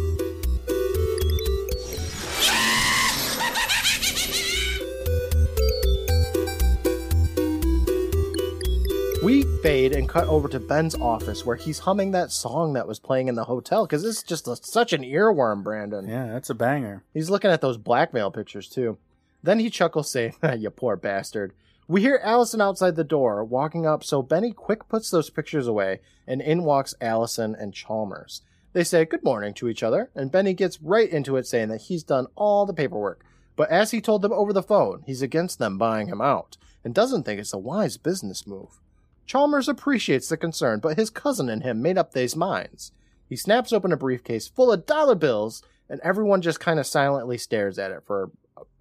[9.24, 13.00] We fade and cut over to Ben's office where he's humming that song that was
[13.00, 16.10] playing in the hotel because it's just a, such an earworm, Brandon.
[16.10, 17.04] Yeah, that's a banger.
[17.14, 18.98] He's looking at those blackmail pictures too.
[19.42, 21.54] Then he chuckles, saying, You poor bastard.
[21.88, 26.00] We hear Allison outside the door, walking up, so Benny quick puts those pictures away,
[26.26, 28.42] and in walks Allison and Chalmers.
[28.72, 31.82] They say good morning to each other, and Benny gets right into it, saying that
[31.82, 33.26] he's done all the paperwork.
[33.58, 36.96] But as he told them over the phone, he's against them buying him out, and
[36.96, 38.80] doesn't think it's a wise business move.
[39.26, 42.94] Chalmers appreciates the concern, but his cousin and him made up these minds.
[43.28, 47.38] He snaps open a briefcase full of dollar bills, and everyone just kind of silently
[47.38, 48.32] stares at it for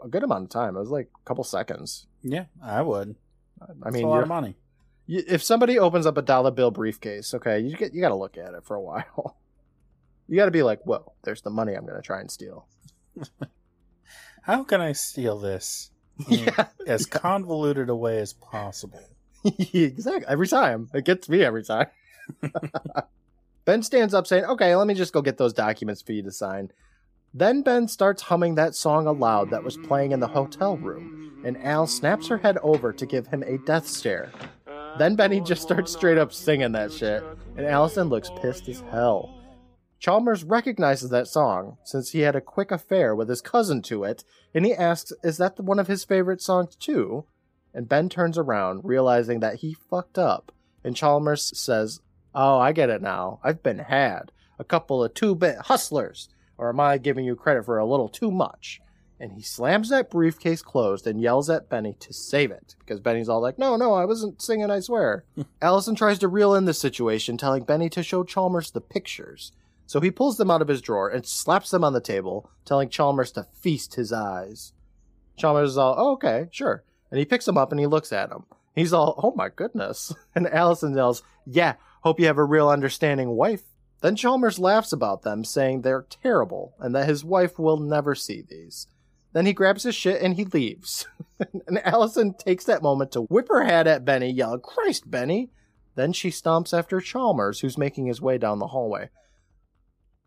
[0.04, 0.76] a good amount of time.
[0.76, 2.06] It was like a couple seconds.
[2.22, 3.16] Yeah, I would.
[3.60, 4.56] I That's mean, a lot of money.
[5.06, 8.14] you, if somebody opens up a dollar bill briefcase, okay, you get you got to
[8.16, 9.36] look at it for a while.
[10.28, 12.66] You got to be like, "Whoa, there's the money I'm going to try and steal."
[14.42, 15.90] How can I steal this
[16.28, 19.02] Yeah, as convoluted a way as possible?
[19.44, 20.24] exactly.
[20.28, 21.88] Every time it gets me every time.
[23.64, 26.32] ben stands up, saying, "Okay, let me just go get those documents for you to
[26.32, 26.70] sign."
[27.34, 31.56] Then Ben starts humming that song aloud that was playing in the hotel room, and
[31.64, 34.30] Al snaps her head over to give him a death stare.
[34.98, 37.24] Then Benny just starts straight up singing that shit,
[37.56, 39.34] and Allison looks pissed as hell.
[39.98, 44.24] Chalmers recognizes that song since he had a quick affair with his cousin to it,
[44.52, 47.24] and he asks, Is that one of his favorite songs too?
[47.72, 50.52] And Ben turns around, realizing that he fucked up,
[50.84, 52.00] and Chalmers says,
[52.34, 53.40] Oh, I get it now.
[53.42, 54.32] I've been had.
[54.58, 56.28] A couple of two bit hustlers.
[56.58, 58.80] Or am I giving you credit for a little too much?
[59.18, 63.28] And he slams that briefcase closed and yells at Benny to save it because Benny's
[63.28, 65.24] all like, No, no, I wasn't singing, I swear.
[65.62, 69.52] Allison tries to reel in the situation, telling Benny to show Chalmers the pictures.
[69.86, 72.88] So he pulls them out of his drawer and slaps them on the table, telling
[72.88, 74.72] Chalmers to feast his eyes.
[75.36, 76.82] Chalmers is all, oh, okay, sure.
[77.10, 78.44] And he picks them up and he looks at them.
[78.74, 80.12] He's all, oh my goodness.
[80.34, 83.62] And Allison yells, yeah, hope you have a real understanding wife.
[84.02, 88.42] Then Chalmers laughs about them, saying they're terrible and that his wife will never see
[88.42, 88.88] these.
[89.32, 91.06] Then he grabs his shit and he leaves.
[91.66, 95.50] and Allison takes that moment to whip her hat at Benny, yelling, Christ, Benny!
[95.94, 99.08] Then she stomps after Chalmers, who's making his way down the hallway.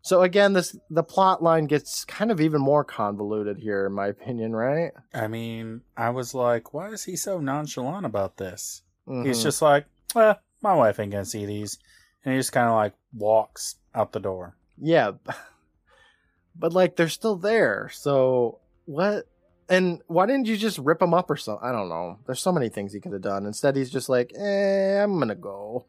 [0.02, 4.06] So again, this the plot line gets kind of even more convoluted here, in my
[4.06, 4.92] opinion, right?
[5.12, 8.82] I mean, I was like, why is he so nonchalant about this?
[9.06, 9.42] He's Mhm.
[9.42, 11.78] just like, eh, my wife ain't gonna see these.
[12.26, 14.56] And he just kind of like walks out the door.
[14.76, 15.12] yeah,
[16.54, 17.88] but like they're still there.
[17.94, 19.26] So what?
[19.68, 21.66] And why didn't you just rip them up or something?
[21.66, 22.18] I don't know.
[22.26, 23.46] There's so many things he could have done.
[23.46, 25.86] Instead, he's just like, eh, I'm gonna go.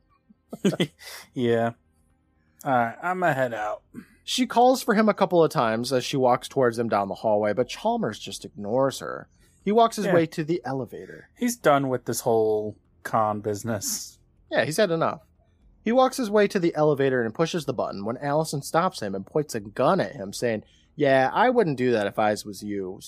[1.34, 1.72] yeah.
[2.66, 3.82] Alright, I'm gonna head out.
[4.24, 7.16] She calls for him a couple of times as she walks towards him down the
[7.16, 9.30] hallway, but Chalmers just ignores her.
[9.64, 10.14] He walks his Yeah.
[10.16, 11.30] way to the elevator.
[11.38, 14.18] He's done with this whole con business.
[14.52, 15.22] Yeah, he's had enough.
[15.88, 19.16] He walks his way to the elevator and pushes the button when Allison stops him
[19.16, 20.64] and points a gun at him, saying,
[20.98, 23.00] Yeah, I wouldn't do that if I was you.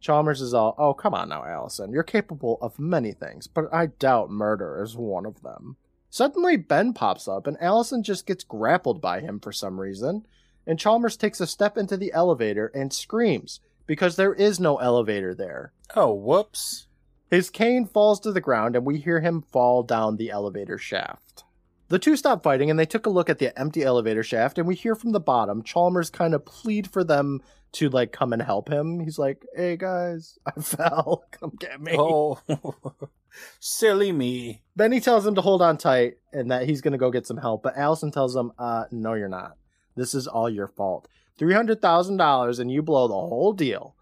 [0.00, 1.92] Chalmers is all, Oh, come on now, Allison.
[1.92, 5.76] You're capable of many things, but I doubt murder is one of them.
[6.08, 10.24] Suddenly, Ben pops up, and Allison just gets grappled by him for some reason.
[10.66, 15.34] And Chalmers takes a step into the elevator and screams because there is no elevator
[15.34, 15.74] there.
[15.94, 16.86] Oh, whoops.
[17.30, 21.44] His cane falls to the ground, and we hear him fall down the elevator shaft.
[21.88, 24.68] The two stop fighting and they took a look at the empty elevator shaft, and
[24.68, 27.40] we hear from the bottom Chalmers kind of plead for them
[27.72, 29.00] to like come and help him.
[29.00, 31.24] He's like, "Hey guys, I fell.
[31.30, 32.38] Come get me." Oh,
[33.60, 34.62] silly me.
[34.76, 37.38] Benny tells him to hold on tight and that he's going to go get some
[37.38, 39.56] help, but Allison tells him, "Uh, no, you're not.
[39.96, 41.08] This is all your fault.
[41.38, 43.94] Three hundred thousand dollars, and you blow the whole deal.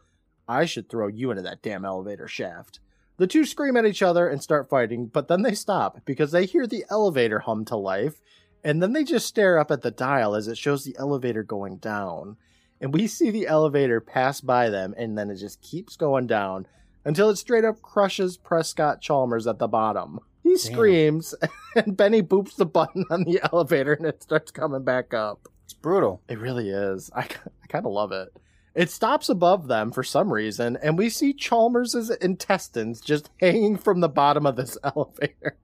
[0.49, 2.80] I should throw you into that damn elevator shaft."
[3.19, 6.45] The two scream at each other and start fighting, but then they stop because they
[6.45, 8.21] hear the elevator hum to life,
[8.62, 11.77] and then they just stare up at the dial as it shows the elevator going
[11.77, 12.37] down.
[12.81, 16.67] And we see the elevator pass by them, and then it just keeps going down
[17.07, 20.21] until it straight up crushes Prescott Chalmers at the bottom.
[20.43, 20.59] He Damn.
[20.59, 21.35] screams,
[21.77, 25.49] and Benny boops the button on the elevator, and it starts coming back up.
[25.64, 26.21] It's brutal.
[26.29, 27.11] It really is.
[27.14, 27.21] I,
[27.62, 28.29] I kind of love it.
[28.77, 34.01] It stops above them for some reason, and we see Chalmers's intestines just hanging from
[34.01, 35.57] the bottom of this elevator.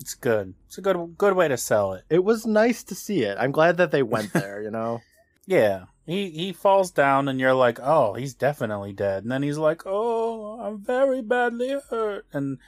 [0.00, 0.54] It's good.
[0.66, 2.02] It's a good good way to sell it.
[2.10, 3.38] It was nice to see it.
[3.38, 5.00] I'm glad that they went there, you know?
[5.46, 5.84] Yeah.
[6.06, 9.82] He he falls down and you're like, "Oh, he's definitely dead." And then he's like,
[9.86, 12.58] "Oh, I'm very badly hurt." And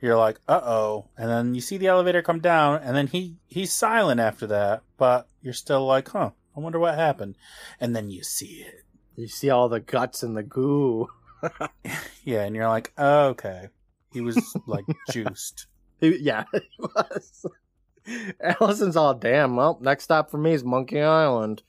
[0.00, 3.72] you're like, "Uh-oh." And then you see the elevator come down and then he he's
[3.72, 7.36] silent after that, but you're still like, "Huh, I wonder what happened."
[7.80, 8.84] And then you see it.
[9.16, 11.08] You see all the guts and the goo.
[12.24, 13.68] Yeah, and you're like, oh, "Okay."
[14.12, 15.66] He was like juiced.
[16.00, 17.46] He- yeah, he was.
[18.40, 19.56] Allison's all damn.
[19.56, 21.62] Well, next stop for me is Monkey Island.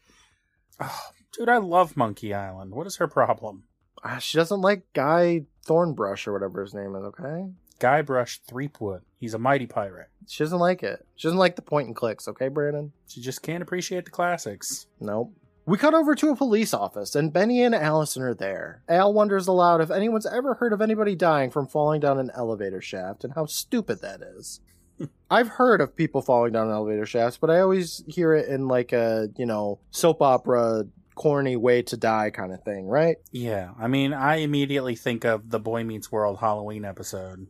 [0.80, 1.02] Oh,
[1.34, 2.74] dude, I love Monkey Island.
[2.74, 3.64] What is her problem?
[4.04, 7.04] Ah, she doesn't like Guy Thornbrush or whatever his name is.
[7.04, 7.48] Okay,
[7.80, 9.02] Guybrush Threepwood.
[9.20, 10.08] He's a mighty pirate.
[10.28, 11.06] she doesn't like it.
[11.16, 12.28] She doesn't like the point and clicks.
[12.28, 12.92] Okay, Brandon.
[13.08, 14.88] She just can't appreciate the classics.
[15.00, 15.34] Nope.
[15.68, 18.84] We cut over to a police office, and Benny and Allison are there.
[18.88, 22.82] Al wonders aloud if anyone's ever heard of anybody dying from falling down an elevator
[22.82, 24.62] shaft and how stupid that is.
[25.32, 28.94] I've heard of people falling down elevator shafts, but I always hear it in like
[28.94, 30.84] a, you know, soap opera,
[31.16, 33.18] corny way to die kind of thing, right?
[33.32, 37.48] Yeah, I mean, I immediately think of the Boy Meets World Halloween episode,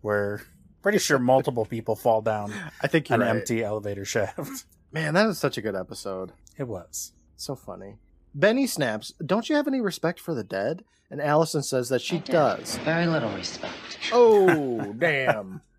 [0.00, 0.42] where
[0.82, 3.30] pretty sure multiple people fall down I think you're an right.
[3.36, 4.64] empty elevator shaft.
[4.92, 6.32] Man, that is such a good episode.
[6.56, 7.12] It was.
[7.36, 7.96] So funny.
[8.34, 10.84] Benny snaps, Don't you have any respect for the dead?
[11.10, 12.76] And Allison says that she I does.
[12.78, 13.98] Very little respect.
[14.12, 15.62] Oh, damn.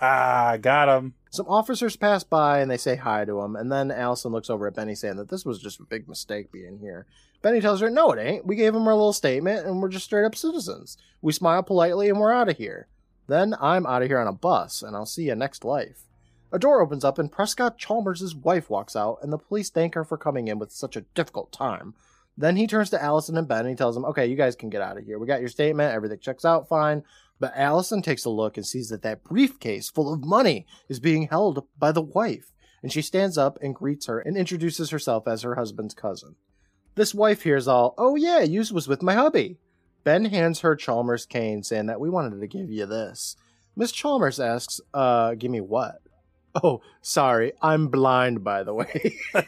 [0.00, 1.14] Ah, got him.
[1.30, 4.66] Some officers pass by and they say hi to him, and then Allison looks over
[4.66, 7.06] at Benny saying that this was just a big mistake being here.
[7.42, 8.44] Benny tells her, No, it ain't.
[8.44, 10.98] We gave him our little statement and we're just straight up citizens.
[11.22, 12.88] We smile politely and we're out of here.
[13.26, 16.02] Then I'm out of here on a bus and I'll see you next life.
[16.52, 20.04] A door opens up and Prescott Chalmers' wife walks out, and the police thank her
[20.04, 21.94] for coming in with such a difficult time.
[22.36, 24.70] Then he turns to Allison and Ben and he tells them, Okay, you guys can
[24.70, 25.18] get out of here.
[25.18, 27.02] We got your statement, everything checks out fine.
[27.40, 31.28] But Allison takes a look and sees that that briefcase full of money is being
[31.28, 32.52] held by the wife.
[32.82, 36.36] And she stands up and greets her and introduces herself as her husband's cousin.
[36.94, 39.58] This wife hears all, Oh, yeah, yous was with my hubby.
[40.04, 43.36] Ben hands her Chalmers' cane, saying that we wanted to give you this.
[43.74, 46.00] Miss Chalmers asks, Uh, give me what?
[46.62, 49.16] Oh, sorry, I'm blind, by the way.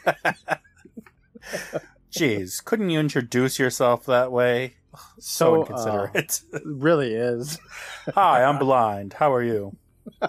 [2.11, 4.73] Jeez, couldn't you introduce yourself that way?
[5.19, 6.41] So, So, uh, inconsiderate.
[6.53, 7.59] It really is.
[8.15, 9.13] Hi, I'm blind.
[9.13, 9.75] How are you?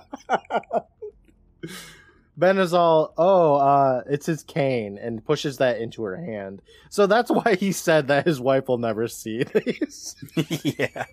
[2.39, 6.63] Ben is all, oh, uh, it's his cane, and pushes that into her hand.
[6.89, 10.15] So that's why he said that his wife will never see these.
[10.79, 11.07] yeah.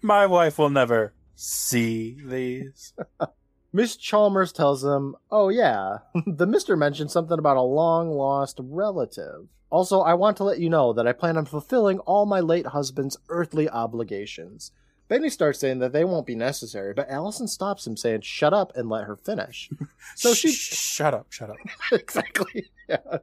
[0.00, 2.94] My wife will never see these.
[3.74, 9.46] Miss Chalmers tells him, oh, yeah, the mister mentioned something about a long lost relative.
[9.70, 12.66] Also, I want to let you know that I plan on fulfilling all my late
[12.66, 14.72] husband's earthly obligations.
[15.10, 18.70] Benny starts saying that they won't be necessary, but Allison stops him, saying, shut up
[18.76, 19.68] and let her finish.
[20.14, 20.52] So she.
[20.52, 21.56] Shut up, shut up.
[21.92, 22.70] exactly.
[22.88, 23.18] Yeah.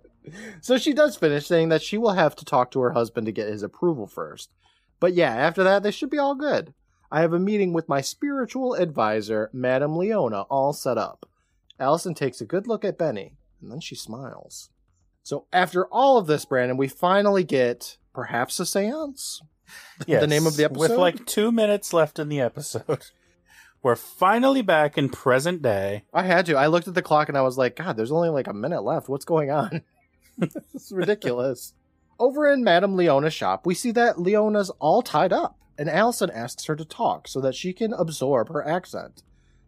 [0.59, 3.31] So she does finish saying that she will have to talk to her husband to
[3.31, 4.51] get his approval first.
[4.99, 6.73] But yeah, after that, they should be all good.
[7.09, 11.29] I have a meeting with my spiritual advisor, Madame Leona, all set up.
[11.79, 14.71] Allison takes a good look at Benny, and then she smiles.
[15.23, 19.41] So after all of this, Brandon, we finally get perhaps a seance?
[20.05, 20.79] Yes, the name of the episode?
[20.79, 23.05] With like two minutes left in the episode.
[23.83, 26.03] We're finally back in present day.
[26.13, 26.55] I had to.
[26.57, 28.81] I looked at the clock and I was like, God, there's only like a minute
[28.81, 29.07] left.
[29.07, 29.81] What's going on?
[30.41, 31.73] it's ridiculous.
[32.19, 36.65] Over in Madame Leona's shop, we see that Leona's all tied up, and Allison asks
[36.65, 39.23] her to talk so that she can absorb her accent.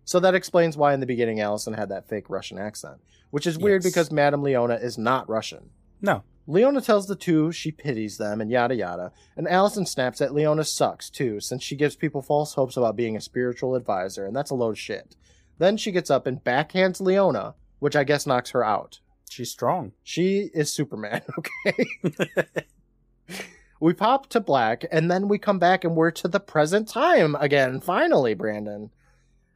[0.05, 2.97] So that explains why in the beginning Allison had that fake Russian accent,
[3.29, 3.91] which is weird Yes.
[3.93, 5.69] because Madame Leona is not Russian.
[6.01, 6.23] No.
[6.49, 10.63] Leona tells the two she pities them and yada yada, and Allison snaps that Leona
[10.63, 14.49] sucks too, since she gives people false hopes about being a spiritual advisor, and that's
[14.49, 15.15] a load of shit.
[15.59, 18.99] Then she gets up and backhands Leona, which I guess knocks her out.
[19.29, 19.91] She's strong.
[20.01, 21.85] She is Superman, okay?
[23.79, 27.35] we pop to black, and then we come back and we're to the present time
[27.35, 28.89] again, finally, Brandon,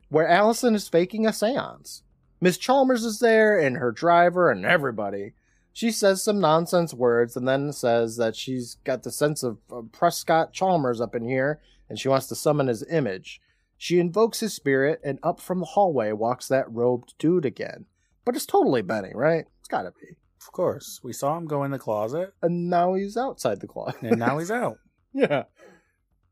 [0.10, 2.04] where Allison is faking a seance.
[2.40, 5.34] Miss Chalmers is there, and her driver, and everybody.
[5.74, 9.58] She says some nonsense words and then says that she's got the sense of
[9.92, 11.60] Prescott Chalmers up in here,
[11.90, 13.42] and she wants to summon his image.
[13.76, 17.86] She invokes his spirit, and up from the hallway walks that robed dude again.
[18.24, 19.46] But it's totally Benny, right?
[19.60, 20.16] It's gotta be.
[20.40, 21.00] Of course.
[21.04, 24.02] We saw him go in the closet, And now he's outside the closet.
[24.04, 24.78] and now he's out.
[25.14, 25.44] yeah.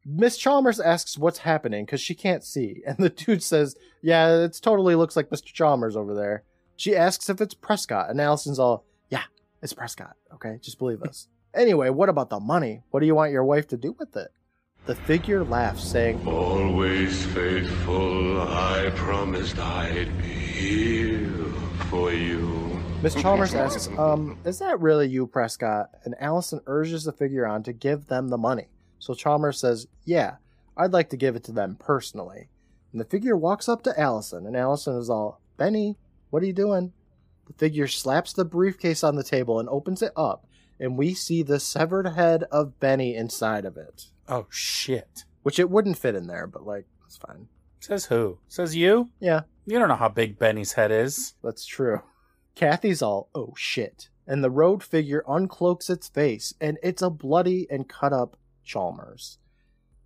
[0.06, 2.82] Miss Chalmers asks what's happening because she can't see.
[2.86, 5.46] And the dude says, Yeah, it totally looks like Mr.
[5.46, 6.44] Chalmers over there.
[6.76, 8.86] She asks if it's Prescott, and Allison's all,
[9.62, 10.16] it's Prescott.
[10.34, 11.28] Okay, just believe us.
[11.54, 12.82] anyway, what about the money?
[12.92, 14.30] What do you want your wife to do with it?
[14.86, 21.30] The figure laughs, saying, Always faithful, I promised I'd be here
[21.90, 22.82] for you.
[23.04, 25.90] Miss Chalmers asks, um, is that really you, Prescott?
[26.04, 28.68] And Allison urges the figure on to give them the money.
[29.00, 30.36] So Chalmers says, yeah,
[30.78, 32.50] I'd like to give it to them personally.
[32.92, 35.96] And the figure walks up to Allison, and Allison is all, Benny,
[36.30, 36.94] what are you doing?
[37.48, 40.46] The figure slaps the briefcase on the table and opens it up,
[40.80, 44.06] and we see the severed head of Benny inside of it.
[44.28, 45.26] Oh, shit.
[45.44, 47.48] Which it wouldn't fit in there, but like, it's fine.
[47.80, 48.38] Says who?
[48.48, 49.10] Says you?
[49.20, 51.34] Yeah, You don't know how big Benny's head is.
[51.44, 52.02] That's true.
[52.56, 54.10] Cathy's all, oh shit.
[54.28, 59.40] And the road figure uncloaks its face, and it's a bloody and cut up Chalmers.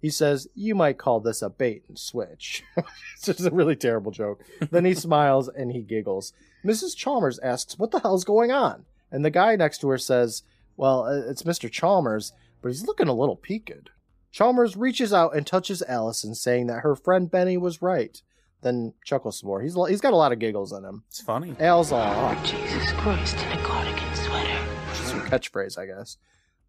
[0.06, 2.64] He says, You might call this a bait and switch.
[2.78, 4.44] it's just a really terrible joke.
[4.70, 6.32] Then he smiles and he giggles.
[6.64, 6.96] Mrs.
[6.96, 8.86] Chalmers asks, What the hell's going on?
[9.12, 10.44] And the guy next to her says,
[10.78, 11.72] Well, uh, it's Mr.
[11.72, 13.90] Chalmers, but he's looking a little peaked.
[14.32, 18.22] Chalmers reaches out and touches Allison, saying that her friend Benny was right.
[18.62, 19.64] Then chuckles some more.
[19.64, 21.04] He's he's got a lot of giggles in him.
[21.08, 21.56] It's funny.
[21.60, 24.66] Al's all Jesus Christ in a cardigan sweater.
[24.94, 26.18] some catchphrase, I guess.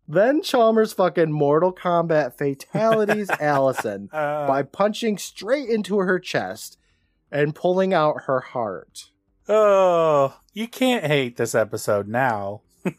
[0.09, 6.78] Then Chalmers fucking Mortal Kombat fatalities Allison Uh, by punching straight into her chest
[7.32, 9.11] and pulling out her heart.
[9.48, 12.62] oh, you can't hate this episode now.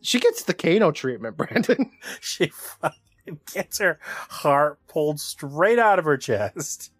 [0.00, 1.90] She gets the Kano treatment, Brandon.
[2.20, 6.92] She fucking gets her heart pulled straight out of her chest.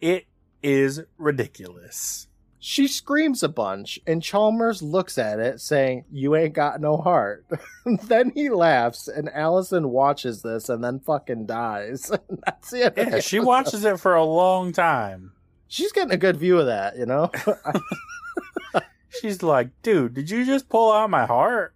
[0.00, 0.26] It
[0.62, 2.28] is ridiculous.
[2.66, 7.44] She screams a bunch, and Chalmers looks at it, saying, You ain't got no heart.
[8.04, 12.10] then he laughs, and Allison watches this and then fucking dies.
[12.46, 12.94] That's it.
[12.96, 15.32] Yeah, she watches it for a long time.
[15.68, 17.30] She's getting a good view of that, you know?
[19.20, 21.74] She's like, dude, did you just pull out my heart?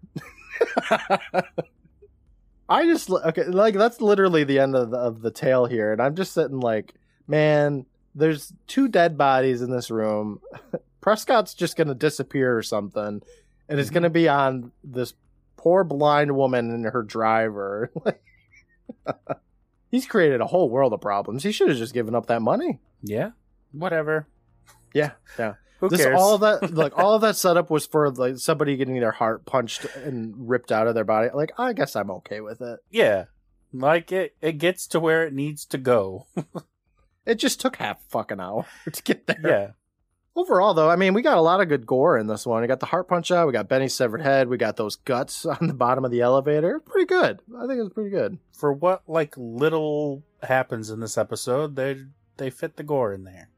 [2.67, 6.01] I just okay, like that's literally the end of the, of the tale here, and
[6.01, 6.95] I'm just sitting like,
[7.27, 7.85] man,
[8.15, 10.41] there's two dead bodies in this room.
[11.01, 13.23] Prescott's just gonna disappear or something,
[13.69, 14.15] and it's gonna mhm.
[14.15, 15.15] be on this
[15.57, 17.93] poor blind woman and her driver.
[19.91, 21.43] He's created a whole world of problems.
[21.45, 22.81] He should have just given up that money.
[23.03, 23.31] Yeah,
[23.73, 24.27] whatever.
[24.93, 25.55] Yeah, yeah.
[25.81, 26.19] Who this cares?
[26.19, 29.45] all of that like all of that setup was for like somebody getting their heart
[29.45, 31.29] punched and ripped out of their body.
[31.33, 32.81] Like I guess I'm okay with it.
[32.91, 33.27] yeah,
[33.73, 34.35] like it.
[34.43, 36.27] It gets to where it needs to go.
[37.29, 39.41] It just took half a fucking hour to get there.
[39.45, 39.71] yeah,
[40.35, 42.63] Overall, though, I mean, we got a lot of good gore in this one.
[42.63, 43.47] We got the heart punch out.
[43.47, 44.49] We got Benny's severed head.
[44.49, 46.81] We got those guts on the bottom of the elevator.
[46.81, 47.41] Pretty good.
[47.57, 48.39] I think it's pretty good.
[48.53, 52.05] for what like little happens in this episode, they
[52.37, 53.51] they fit the gore in there.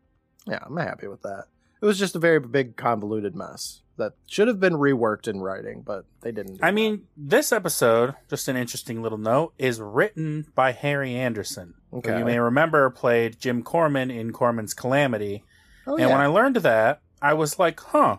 [0.46, 1.44] Yeah, I'm happy with that.
[1.82, 5.82] It was just a very big convoluted mess that should have been reworked in writing,
[5.82, 6.54] but they didn't.
[6.54, 6.74] do I that.
[6.74, 12.18] mean, this episode, just an interesting little note, is written by Harry Anderson, who Okay.
[12.18, 15.42] you may remember played Jim Korman in Korman's Kalamity.
[15.86, 16.06] oh, and yeah.
[16.08, 18.18] when I learned that, I was like, huh.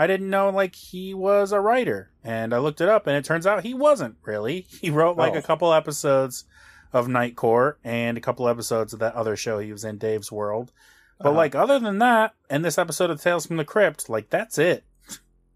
[0.00, 2.10] I didn't know like he was a writer.
[2.22, 4.60] And I looked it up and it turns out he wasn't really.
[4.60, 5.38] He wrote like Oh.
[5.38, 6.44] a couple episodes
[6.92, 10.30] of Night Court and a couple episodes of that other show he was in, Dave's
[10.30, 10.72] World.
[11.18, 11.36] But Uh-huh.
[11.36, 14.84] like other than that, and this episode of Tales from the Crypt, like that's it.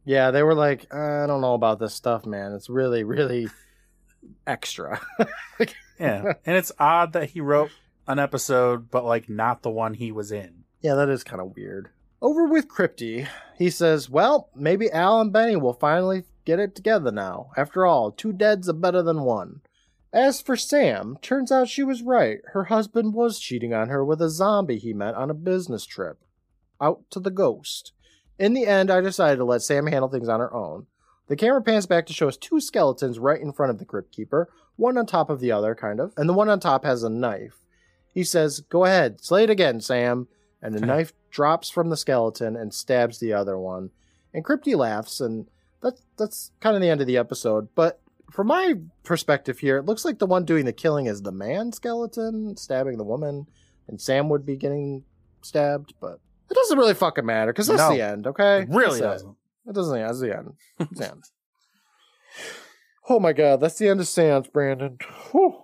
[0.05, 2.53] yeah, they were like, I don't know about this stuff, man.
[2.53, 3.46] It's really, really
[4.46, 5.00] extra.
[6.03, 6.32] Yeah.
[6.46, 7.70] and it's odd that he wrote
[8.07, 10.64] an episode, but like not the one he was in.
[10.80, 11.90] Yeah, that is kind of weird.
[12.20, 17.11] Over with Crypty, he says, Well, maybe Al and Benny will finally get it together
[17.11, 17.50] now.
[17.57, 19.61] After all, two deads are better than one.
[20.12, 22.40] As for Sam, turns out she was right.
[22.53, 26.18] Her husband was cheating on her with a zombie he met on a business trip.
[26.80, 27.92] Out to the ghost.
[28.38, 30.86] In the end, I decided to let Sam handle things on her own.
[31.28, 34.12] The camera pans back to show us two skeletons right in front of the Crypt
[34.12, 37.02] Keeper, one on top of the other, kind of, and the one on top has
[37.02, 37.56] a knife.
[38.12, 40.28] He says, Go ahead, slay it again, Sam
[40.60, 43.90] and the knife drops from the skeleton and stabs the other one.
[44.34, 45.46] And Crypty laughs, and
[45.82, 47.68] that's that's kind of the end of the episode.
[47.74, 48.00] But
[48.30, 51.72] from my perspective here, it looks like the one doing the killing is the man
[51.72, 53.46] skeleton stabbing the woman,
[53.88, 55.04] and Sam would be getting
[55.42, 55.92] stabbed.
[56.00, 56.20] But
[56.50, 57.90] it doesn't really fucking matter because that's No.
[57.94, 58.26] the end.
[58.26, 59.36] Okay, It really That's doesn't.
[59.66, 60.00] It doesn't.
[60.00, 60.52] That's the end.
[60.80, 61.24] It's the end.
[63.12, 64.96] Oh my god, that's the end of Seance, Brandon.
[65.30, 65.62] Whew.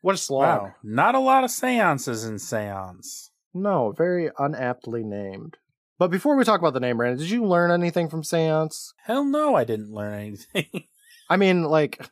[0.00, 0.62] What a slog.
[0.62, 0.74] Wow.
[0.82, 3.30] Not a lot of seances in seance.
[3.54, 5.58] No, very unaptly named.
[6.00, 8.94] But before we talk about the name, Brandon, did you learn anything from Seance?
[9.04, 10.86] Hell no, I didn't learn anything.
[11.30, 12.04] I mean, like,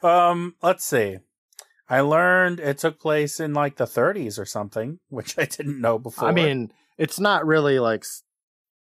[0.00, 1.18] um, let's see.
[1.88, 5.98] I learned it took place in like the 30s or something, which I didn't know
[5.98, 6.28] before.
[6.28, 8.04] I mean, it's not really like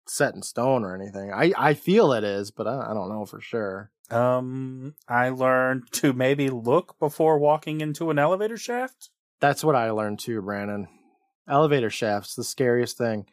[0.07, 1.33] set in stone or anything.
[1.33, 3.89] I I feel it is, but I, I don't know for sure.
[4.13, 9.09] Um, I learned to maybe look before walking into an elevator shaft.
[9.39, 10.87] That's what I learned too, Brandon.
[11.49, 13.25] Elevator shafts, the scariest thing.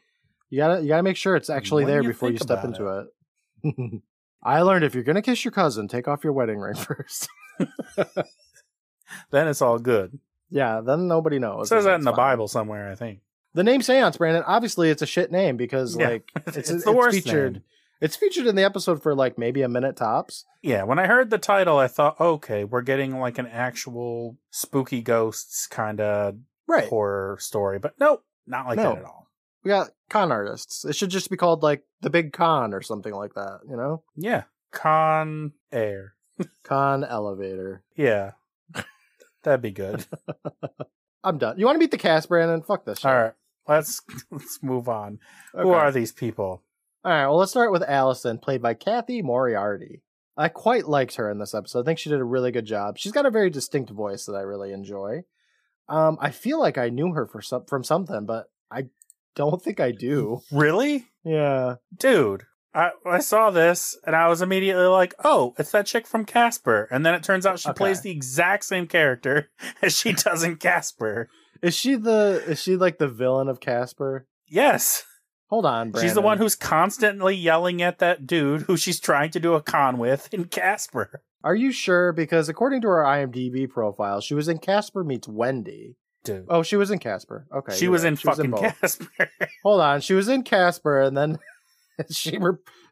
[0.49, 3.07] You gotta you gotta make sure it's actually When there you before you step into
[3.65, 4.03] it.
[4.43, 7.29] I learned if you're gonna kiss your cousin, take off your wedding ring first.
[9.31, 10.19] Then it's all good.
[10.51, 11.67] yeah, then nobody knows.
[11.67, 12.17] It says that in the fine.
[12.17, 13.21] Bible somewhere, I think.
[13.55, 14.45] The name Seance, Brandon.
[14.47, 16.09] Obviously, it's a shit name because Yeah.
[16.11, 17.53] like It's, it's, it's it's the worst featured.
[17.55, 17.63] name.
[18.01, 20.45] It's featured in the episode for like maybe a minute tops.
[20.63, 25.03] Yeah, when I heard the title, I thought, okay, we're getting like an actual spooky
[25.03, 26.37] ghosts kind of
[26.67, 26.89] Right.
[26.89, 28.95] horror story, but nope, not like No.
[28.95, 29.29] that at all.
[29.65, 30.85] We got con artists.
[30.85, 33.61] It should just be called like the Big Con or something like that.
[33.69, 36.15] You know, Yeah, Con Air.
[36.63, 37.83] Con Elevator.
[37.97, 38.33] Yeah,
[39.43, 40.07] that'd be good.
[41.25, 41.59] I'm done.
[41.59, 42.63] You want to meet the cast, Brandon?
[42.63, 43.01] Fuck this.
[43.01, 43.11] Shit.
[43.11, 43.33] all right,
[43.69, 45.19] let's let's move on.
[45.53, 46.63] Who are these people?
[47.05, 50.03] All right, well, let's start with Allison, played by Cathy Moriarty.
[50.37, 51.81] I quite liked her in this episode.
[51.81, 52.99] I think she did a really good job.
[52.99, 55.25] She's got a very distinct voice that I really enjoy.
[55.89, 58.85] Um, I feel like I knew her for some from something, but I
[59.35, 60.41] don't think I do.
[60.53, 62.45] Really, Yeah, dude?
[62.73, 66.87] I I saw this and I was immediately like, oh, it's that chick from Casper.
[66.93, 67.77] And then it turns out she Okay.
[67.79, 69.51] plays the exact same character
[69.83, 71.29] as she does in Casper.
[71.63, 74.27] is she the is she like the villain of Casper?
[74.47, 75.03] Yes.
[75.51, 76.09] Hold on, Brandon.
[76.09, 79.63] She's the one who's constantly yelling at that dude who she's trying to do a
[79.63, 81.23] con with in Casper.
[81.43, 82.13] Are you sure?
[82.13, 85.97] Because according to her IMDb profile, she was in Casper meets Wendy.
[86.23, 86.47] Dude.
[86.49, 87.47] Oh, she was in Casper.
[87.53, 88.11] Okay, she was right.
[88.11, 88.81] in fucking both.
[88.81, 89.31] Casper.
[89.65, 91.39] Hold on, she was in Casper, and then
[92.11, 92.39] she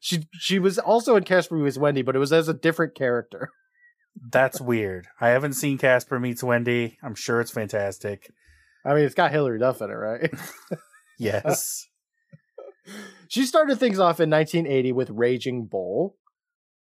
[0.00, 3.50] she she was also in Casper meets Wendy, but it was as a different character.
[4.32, 5.06] That's weird.
[5.20, 6.98] I haven't seen Casper Meets Wendy.
[7.04, 8.28] I'm sure it's fantastic.
[8.84, 10.30] I mean, it's got Hilary Duff in it, right?
[11.18, 11.86] Yes.
[13.28, 16.16] She started things off in 1980 with Raging Bull,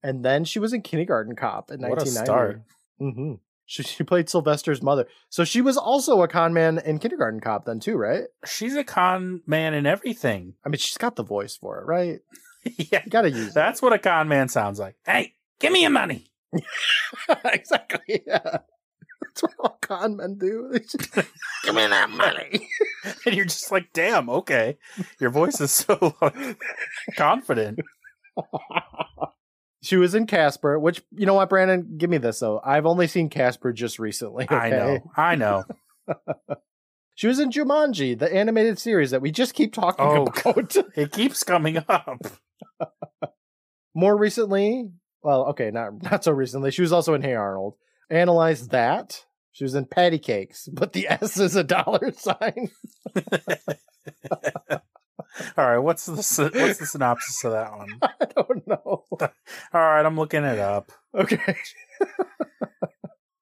[0.03, 2.25] and then she was in Kindergarten Cop in What a 1990.
[2.25, 2.63] start.
[3.01, 3.35] Mm-hmm.
[3.69, 7.65] She, she played Sylvester's mother, so she was also a con man in Kindergarten Cop,
[7.65, 8.25] then too, right?
[8.45, 10.55] She's a con man in everything.
[10.65, 12.21] I mean, she's got the voice for it, right?
[12.65, 13.03] yeah.
[13.05, 14.95] You gotta use That's what a con man sounds like.
[15.05, 16.31] Hey, give me your money.
[17.45, 18.23] exactly.
[18.27, 18.59] Yeah.
[19.41, 20.68] That's what all con men do.
[20.72, 21.14] They just,
[21.64, 22.68] Give me that money.
[23.24, 24.78] And you're just like, damn, okay.
[25.20, 26.59] Your voice is so like,
[27.16, 27.78] confident.
[29.82, 32.61] she was in Casper, which you know what, Brandon, give me this though.
[32.64, 34.47] I've only seen Casper just recently.
[34.51, 35.11] I know.
[35.16, 35.64] I know.
[37.18, 40.76] She was in Jumanji, the animated series that we just keep talking Oh, about.
[40.95, 42.26] It keeps coming up.
[43.95, 44.91] More recently,
[45.22, 46.70] well, okay, not not so recently.
[46.70, 47.74] She was also in Hey Arnold.
[48.11, 49.24] Analyze that.
[49.57, 52.69] She was in Patty Cakes, but the S is a dollar sign.
[55.57, 57.89] All right, what's the what's the synopsis of that one?
[58.03, 59.05] I don't know.
[59.21, 59.31] All
[59.73, 60.93] right, I'm looking it up.
[61.15, 61.57] Okay.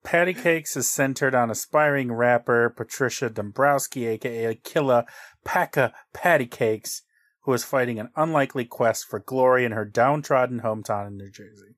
[0.05, 5.07] Patty Cakes is centered on aspiring rapper Patricia Dombrowski, aka Killa
[5.45, 7.03] Paka Patty Cakes,
[7.43, 11.75] who is fighting an unlikely quest for glory in her downtrodden hometown in New Jersey.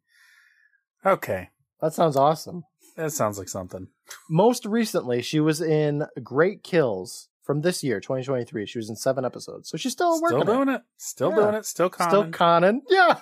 [1.07, 1.49] Okay,
[1.81, 2.65] That sounds awesome.
[2.97, 3.89] That sounds like something.
[4.29, 8.67] Most recently, she was in Great Kills from this year, 2023.
[8.67, 9.69] She was in seven episodes.
[9.69, 10.41] So she's still, working.
[10.43, 10.83] Still doing it.
[10.97, 11.37] Still Yeah.
[11.37, 11.67] doing it.
[11.67, 12.33] Still Still conning.
[12.33, 12.83] conning.
[12.89, 13.21] Yeah.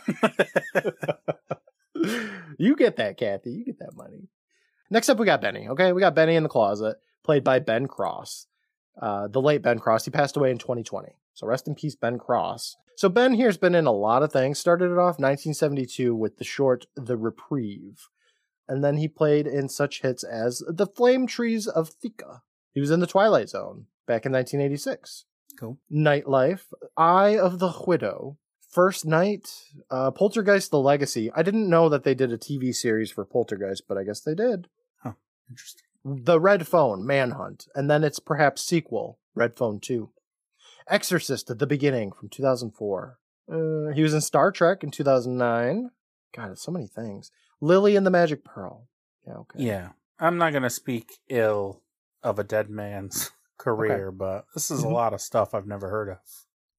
[2.58, 3.50] you get that, Cathy.
[3.50, 4.28] You get that money.
[4.90, 5.68] Next up, we got Benny.
[5.68, 8.46] Okay, we got Benny in the closet, played by Ben Cross.
[9.00, 10.04] Uh, the late Ben Cross.
[10.04, 11.16] He passed away in 2020.
[11.32, 12.76] So rest in peace, Ben Cross.
[12.96, 14.58] So Ben here's been in a lot of things.
[14.58, 18.08] Started it off 1972 with the short The Reprieve.
[18.66, 22.42] And then he played in such hits as The Flame Trees of Thika.
[22.72, 25.26] He was in The Twilight Zone back in 1986.
[25.58, 25.78] Cool.
[25.92, 28.38] Nightlife, Eye of the Widow,
[28.68, 29.48] First Night,
[29.90, 31.30] uh, Poltergeist: The Legacy.
[31.34, 34.34] I didn't know that they did a TV series for Poltergeist, but I guess they
[34.34, 34.66] did.
[35.04, 35.14] Oh.
[35.48, 35.82] Interesting.
[36.04, 40.10] The Red Phone, Manhunt, and then its perhaps sequel, Red Phone Two.
[40.88, 43.18] Exorcist at the beginning from 2004.
[43.50, 45.90] Uh, he was in Star Trek in 2009.
[46.34, 47.30] God, it's so many things.
[47.64, 48.86] Lily and the Magic Pearl.
[49.26, 49.64] Yeah, okay.
[49.64, 49.88] Yeah.
[50.18, 51.80] I'm not going to speak ill
[52.22, 54.92] of a dead man's career, but this is a Mhm.
[54.92, 56.18] lot of stuff I've never heard of.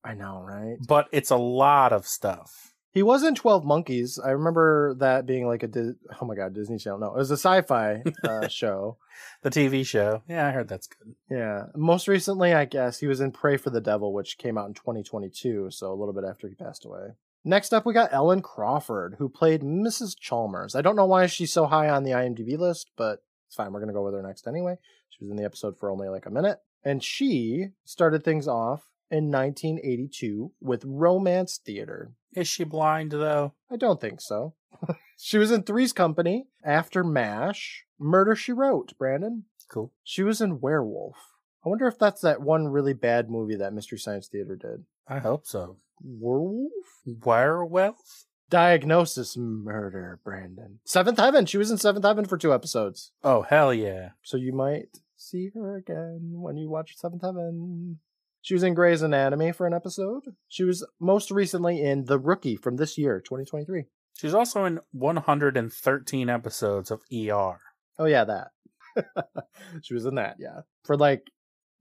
[0.04, 0.78] I know, right?
[0.88, 2.74] But it's a lot of stuff.
[2.92, 4.20] He was in 12 Monkeys.
[4.24, 7.00] I remember that being like a, Dis- oh my God, Disney Channel.
[7.00, 8.98] No, it was a sci fi uh, show.
[9.42, 10.22] The TV show.
[10.30, 11.16] Yeah, I heard that's good.
[11.30, 11.64] Yeah.
[11.76, 14.76] Most recently, I guess, he was in Prey for the Devil, which came out in
[14.76, 17.16] 2022, so a little bit after he passed away.
[17.48, 20.18] Next up, we got Ellen Crawford, who played Mrs.
[20.20, 20.76] Chalmers.
[20.76, 23.72] I don't know why she's so high on the IMDb list, but it's fine.
[23.72, 24.80] We're going to go with her next anyway.
[25.10, 26.58] She was in the episode for only like a minute.
[26.84, 32.14] And she started things off in 1982 with Romance Theater.
[32.34, 33.54] Is she blind, though?
[33.70, 34.56] I don't think so.
[35.18, 39.46] she was in Three's Company, After MASH, Murder She Wrote, Brandon.
[39.70, 39.93] Cool.
[40.04, 41.18] She was in Werewolf.
[41.64, 44.86] I wonder if that's that one really bad movie that Mystery Science Theater did.
[45.08, 45.78] I hope so.
[46.02, 46.72] Werewolf?
[47.06, 48.26] Werewolf?
[48.50, 50.80] Diagnosis Murder, Brandon.
[50.86, 51.46] Seventh Heaven.
[51.46, 53.12] She was in Seventh Heaven for two episodes.
[53.24, 54.10] Oh, hell yeah.
[54.24, 58.00] So you might see her again when you watch Seventh Heaven.
[58.41, 60.36] She was in Grey's Anatomy for an episode.
[60.48, 63.86] She was most recently in The Rookie from this year, 2023.
[64.16, 67.60] She's also in 113 episodes of ER.
[67.98, 68.50] Oh yeah, that.
[69.82, 70.62] she was in that, yeah.
[70.84, 71.24] For like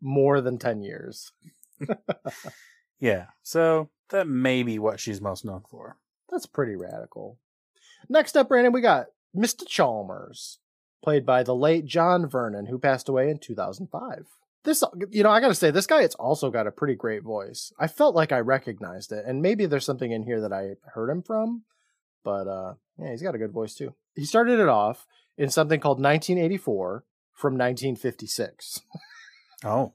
[0.01, 1.33] more than 10 years.
[3.01, 5.99] Yeah, so that may be what she's most known for.
[6.31, 7.39] That's pretty radical.
[8.09, 9.67] Next up, Brandon, we got Mr.
[9.67, 10.59] Chalmers,
[11.03, 14.27] played by the late John Vernon, who passed away in 2005.
[14.65, 17.73] This, you know, I gotta say, this guy, it's also got a pretty great voice.
[17.79, 21.11] I felt like I recognized it, and maybe there's something in here that I heard
[21.11, 21.65] him from,
[22.25, 23.95] but uh, yeah, he's got a good voice too.
[24.15, 28.81] He started it off in something called 1984 from 1956.
[29.65, 29.93] Oh,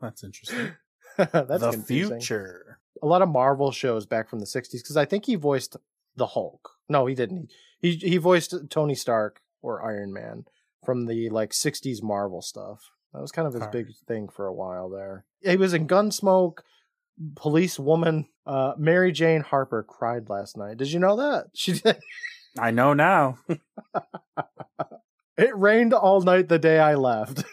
[0.00, 0.72] that's interesting.
[1.16, 2.18] That's the confusing.
[2.18, 2.79] future.
[3.02, 5.76] A lot of Marvel shows back from the 60s because I think he voiced
[6.16, 6.70] the Hulk.
[6.88, 7.50] No, he didn't.
[7.80, 10.44] He he voiced Tony Stark or Iron Man
[10.84, 12.90] from the like 60s Marvel stuff.
[13.12, 15.24] That was kind of his big thing for a while there.
[15.42, 16.58] He was in Gunsmoke,
[17.34, 18.28] Police Woman.
[18.46, 20.76] Uh, Mary Jane Harper cried last night.
[20.76, 21.46] Did you know that?
[21.54, 21.98] She did.
[22.58, 23.38] I know now.
[25.40, 27.44] It rained all night the day I left.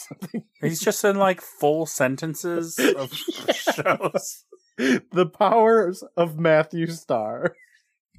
[0.60, 4.44] He's just in like full sentences of shows.
[5.12, 7.54] the powers of Matthew Star.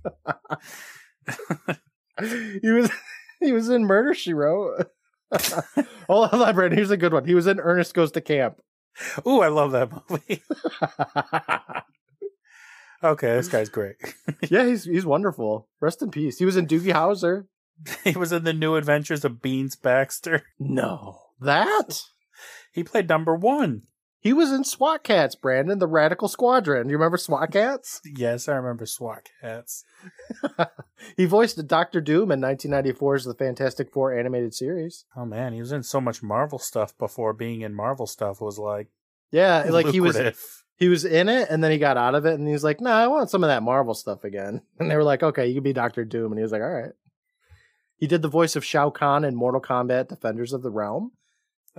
[2.22, 2.92] he was
[3.40, 4.88] he was in Murder She Wrote.
[6.08, 6.78] Hold on, Brandon.
[6.78, 7.26] Here's a good one.
[7.26, 8.62] He was in Ernest Goes to Camp.
[9.28, 10.42] Ooh, I love that movie.
[13.04, 13.96] Okay, this guy's great.
[14.50, 15.68] yeah, he's he's wonderful.
[15.80, 16.40] Rest in peace.
[16.40, 17.46] He was in Doogie Howser.
[18.04, 20.44] he was in the New Adventures of Beans Baxter.
[20.60, 22.02] No, that
[22.72, 23.84] He played number one.
[24.20, 25.36] He was in SWAT Kats.
[25.36, 26.88] Brandon, the Radical Squadron.
[26.88, 28.02] Do you remember SWAT Kats?
[28.16, 29.84] Yes, I remember SWAT Kats.
[31.16, 35.06] he voiced Doctor Doom in 1994's The Fantastic Four animated series.
[35.16, 38.58] Oh man, he was in so much Marvel stuff before being in Marvel stuff was
[38.58, 38.88] like
[39.32, 40.18] Yeah, like he was
[40.78, 42.82] he was in it and then he got out of it and he was like,
[42.82, 45.56] "Nah, I want some of that Marvel stuff again." And they were like, "Okay, you
[45.56, 46.94] can be Doctor Doom." And he was like, "All right."
[47.98, 51.12] He did the voice of Shao Kahn in Mortal Kombat: Defenders of the Realm.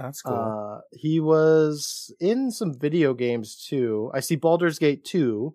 [0.01, 0.35] That's cool.
[0.35, 4.11] Uh, he was in some video games too.
[4.15, 5.55] I see Baldur's Gate 2,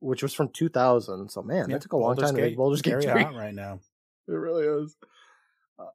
[0.00, 1.28] which was from 2000.
[1.28, 3.22] So man, Yeah, that took a long Baldur's time to make Baldur's Gate very 3.
[3.22, 3.80] hot right now.
[4.28, 4.96] It really is.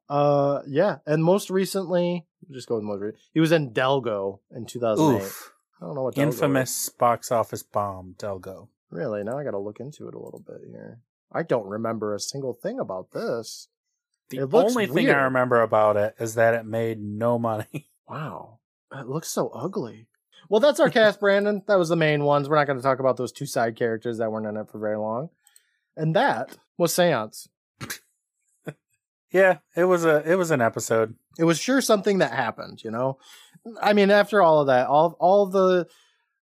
[0.08, 3.14] Uh, yeah, and most recently, just go with most.
[3.34, 5.22] He was in Delgo in 2008.
[5.22, 5.52] Oof.
[5.80, 6.34] I don't know what Delgo is.
[6.36, 8.68] Infamous box office bomb, Delgo.
[8.90, 9.22] Really?
[9.22, 11.00] Now I got to look into it a little bit here.
[11.30, 13.68] I don't remember a single thing about this.
[14.38, 15.10] The only thing.
[15.10, 17.88] I remember about it is that it made no money.
[18.08, 18.58] Wow.
[18.94, 20.06] It looks so ugly.
[20.50, 21.62] Well, that's our cast, Brandon.
[21.66, 22.46] That was the main ones.
[22.46, 24.78] We're not going to talk about those two side characters that weren't in it for
[24.78, 25.30] very long.
[25.96, 27.48] And that was Seance.
[29.30, 31.14] yeah, it was a it was an episode.
[31.38, 33.18] It was sure something that happened, you know?
[33.80, 35.86] I mean, after all of that, all all the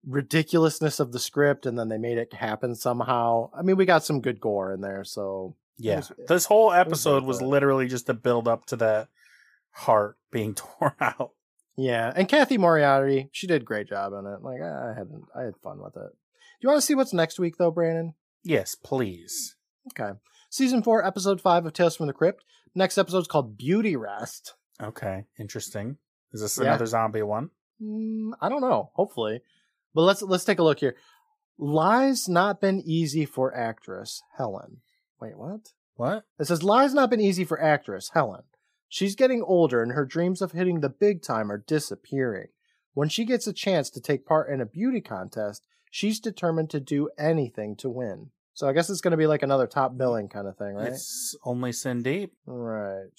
[0.06, 3.50] ridiculousness of the script and then they made it happen somehow.
[3.54, 7.24] I mean, we got some good gore in there, so Yeah, was- this whole episode
[7.24, 9.10] worth was literally just a build up to that
[9.72, 11.32] heart being torn out.
[11.76, 14.42] Yeah, and Cathy Moriarty, she did a great job in it.
[14.42, 16.10] Like I had, I had fun with it.
[16.10, 18.16] Do you want to see what's next week, though, Brandon?
[18.44, 19.56] Yes, please.
[19.92, 20.18] Okay,
[20.50, 22.44] season four, episode five of Tales from the Crypt.
[22.74, 24.56] Next episode's called Beauty Rest.
[24.82, 25.98] Okay, interesting.
[26.34, 26.66] Is this Yeah.
[26.66, 27.52] another zombie one?
[27.82, 28.90] Mm, I don't know.
[28.96, 29.42] Hopefully,
[29.94, 30.96] but let's let's take a look here.
[31.60, 34.82] Lies not been easy for actress Helen.
[35.20, 35.72] Wait, what?
[35.96, 36.24] What?
[36.40, 38.44] It says lies not been easy for actress Helen.
[38.90, 42.48] She's getting older and her dreams of hitting the big time are disappearing.
[42.94, 46.80] When she gets a chance to take part in a beauty contest, she's determined to
[46.80, 48.32] do anything to win.
[48.54, 50.88] So I guess it's going to be like another top billing kind of thing, right?
[50.88, 52.34] It's only sin deep.
[52.46, 53.10] Right.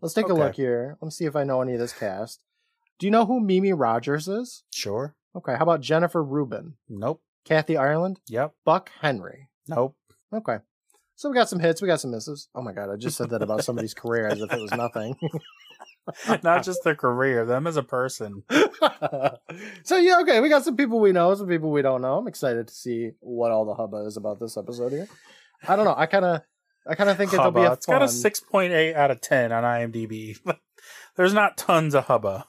[0.00, 0.96] Let's take a look here.
[1.00, 2.40] Let me see if I know any of this cast.
[2.98, 4.62] Do you know who Mimi Rogers is?
[4.72, 5.14] Sure.
[5.34, 5.52] Okay.
[5.54, 7.20] How about Jennifer Rubin, Nope.
[7.44, 8.52] Kathy Ireland, Yep.
[8.64, 9.48] Buck Henry?
[9.68, 9.96] Nope.
[10.32, 10.58] Okay.
[11.14, 12.48] So we got some hits, we got some misses.
[12.54, 15.16] Oh my god, I just said that about somebody's career as if it was nothing.
[16.42, 18.44] Not just their career, them as a person.
[19.82, 22.18] so yeah, okay, we got some people we know, some people we don't know.
[22.18, 25.08] I'm excited to see what all the hubba is about this episode here.
[25.66, 25.94] I don't know.
[25.96, 26.42] I kind of,
[26.86, 29.64] I kind of think it'll be a It's got a 6.8 out of 10 on
[29.64, 30.38] IMDb.
[31.16, 32.46] There's not tons of hubba.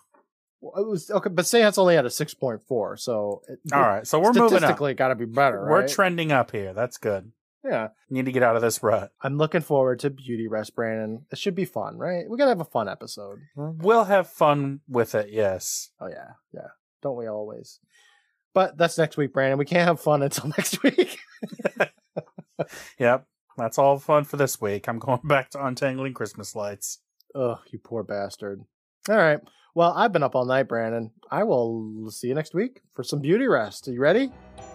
[0.60, 2.98] Well, It was okay, but say it's only at a six point four.
[2.98, 4.50] So it, All right, so we're moving up.
[4.50, 5.62] statistically got to be better.
[5.62, 5.90] We're right?
[5.90, 6.74] trending up here.
[6.74, 7.32] That's good.
[7.70, 9.12] Yeah, Need to get out of this rut.
[9.22, 11.26] I'm looking forward to Beauty Rest, Brandon.
[11.32, 12.26] It should be fun, right?
[12.30, 13.40] We gotta have a fun episode.
[13.56, 15.90] We'll have fun with it, yes.
[16.00, 16.70] Oh yeah, yeah.
[17.02, 17.80] Don't we always?
[18.54, 19.58] But that's next week, Brandon.
[19.60, 21.18] We can't have fun until next week.
[23.00, 23.26] Yep.
[23.58, 24.88] That's all fun for this week.
[24.88, 27.00] I'm going back to untangling Christmas lights.
[27.36, 28.64] Ugh, you poor bastard.
[29.10, 29.40] All right.
[29.74, 31.12] Well, I've been up all night, Brandon.
[31.30, 33.88] I will see you next week for some beauty rest.
[33.88, 34.32] Are you ready?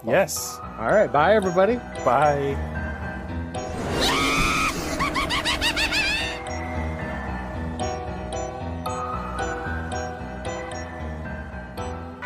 [0.07, 0.59] Yes.
[0.79, 1.11] All right.
[1.13, 1.77] Bye, everybody.
[2.05, 2.82] Bye.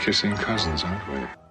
[0.07, 1.46] Kissing cousins, aren't we?